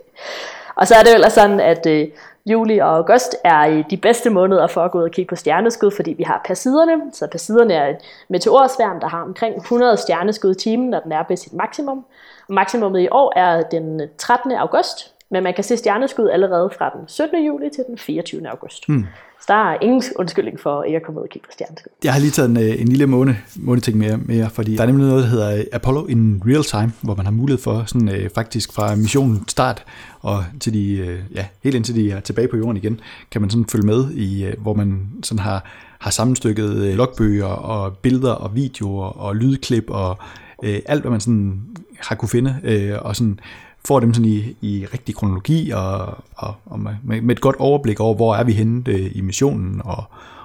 [0.79, 2.07] Og så er det jo ellers sådan, at øh,
[2.45, 5.91] juli og august er de bedste måneder for at gå ud og kigge på stjerneskud,
[5.91, 7.01] fordi vi har Persiderne.
[7.13, 7.97] Så Persiderne er et
[8.29, 12.05] meteorsværm, der har omkring 100 stjerneskud i timen, når den er ved sit maksimum.
[12.47, 14.51] Og maksimummet i år er den 13.
[14.51, 17.45] august, men man kan se stjerneskud allerede fra den 17.
[17.45, 18.49] juli til den 24.
[18.49, 18.87] august.
[18.87, 19.05] Hmm.
[19.39, 21.91] Så der er ingen undskyldning for ikke at komme ud og kigge på stjerneskud.
[22.03, 24.81] Jeg har lige taget en, øh, en lille måne, måneting med, med jer, fordi der
[24.81, 27.83] er nemlig noget, der hedder øh, Apollo in Real Time, hvor man har mulighed for
[27.87, 29.85] sådan, øh, faktisk fra missionens start
[30.21, 32.99] og til de, øh, ja, helt indtil de er tilbage på jorden igen,
[33.31, 35.65] kan man sådan følge med i, øh, hvor man sådan har,
[35.99, 40.17] har sammenstykket øh, logbøger og billeder og videoer og lydklip og
[40.63, 41.61] øh, alt, hvad man sådan
[41.99, 43.39] har kunne finde, øh, og sådan
[43.85, 47.99] får dem sådan i, i rigtig kronologi og, og, og med, med et godt overblik
[47.99, 50.03] over, hvor er vi henne øh, i missionen og,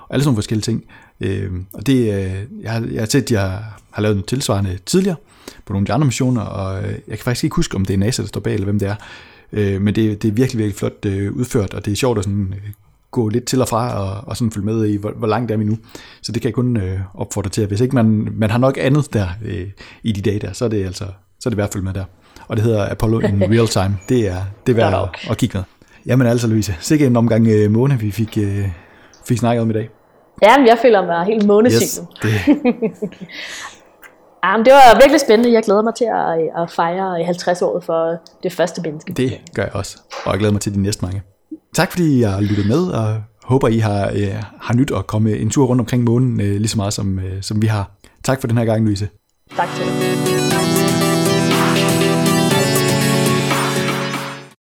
[0.09, 0.85] og alle sådan forskellige ting.
[1.20, 4.78] Øh, og det, øh, jeg, har, jeg har set, at jeg har lavet en tilsvarende
[4.87, 5.16] tidligere
[5.66, 7.95] på nogle af de andre missioner, og øh, jeg kan faktisk ikke huske, om det
[7.95, 8.97] er NASA, der står bag, eller hvem det er.
[9.53, 12.24] Øh, men det, det er virkelig, virkelig flot øh, udført, og det er sjovt at
[12.24, 12.70] sådan, øh,
[13.11, 15.57] gå lidt til og fra og, og sådan følge med i, hvor, hvor langt er
[15.57, 15.78] vi nu.
[16.22, 18.78] Så det kan jeg kun øh, opfordre til, at hvis ikke man, man har nok
[18.80, 19.66] andet der øh,
[20.03, 21.05] i de dage der, så er det altså
[21.41, 22.05] så er det værd at følge med der.
[22.49, 23.99] Og det hedder Apollo in Real Time.
[24.09, 24.37] Det er,
[24.67, 25.65] det er værd at, at kigge med.
[26.07, 28.69] Jamen altså, Louise, sikke en omgang øh, måne, vi fik, øh,
[29.29, 29.89] fik snakket om i dag.
[30.43, 32.09] Ja, men jeg føler mig helt månesignet.
[32.23, 32.31] det,
[34.45, 35.53] Ja, men det var virkelig spændende.
[35.53, 39.13] Jeg glæder mig til at, at fejre 50 år for det første menneske.
[39.13, 41.23] det gør jeg også, og jeg glæder mig til de næste mange.
[41.75, 45.37] Tak fordi I har lyttet med, og håber I har, øh, har nyt at komme
[45.37, 47.91] en tur rundt omkring månen, øh, lige så meget som, øh, som vi har.
[48.25, 49.09] Tak for den her gang, Louise.
[49.57, 50.44] Tak til dig.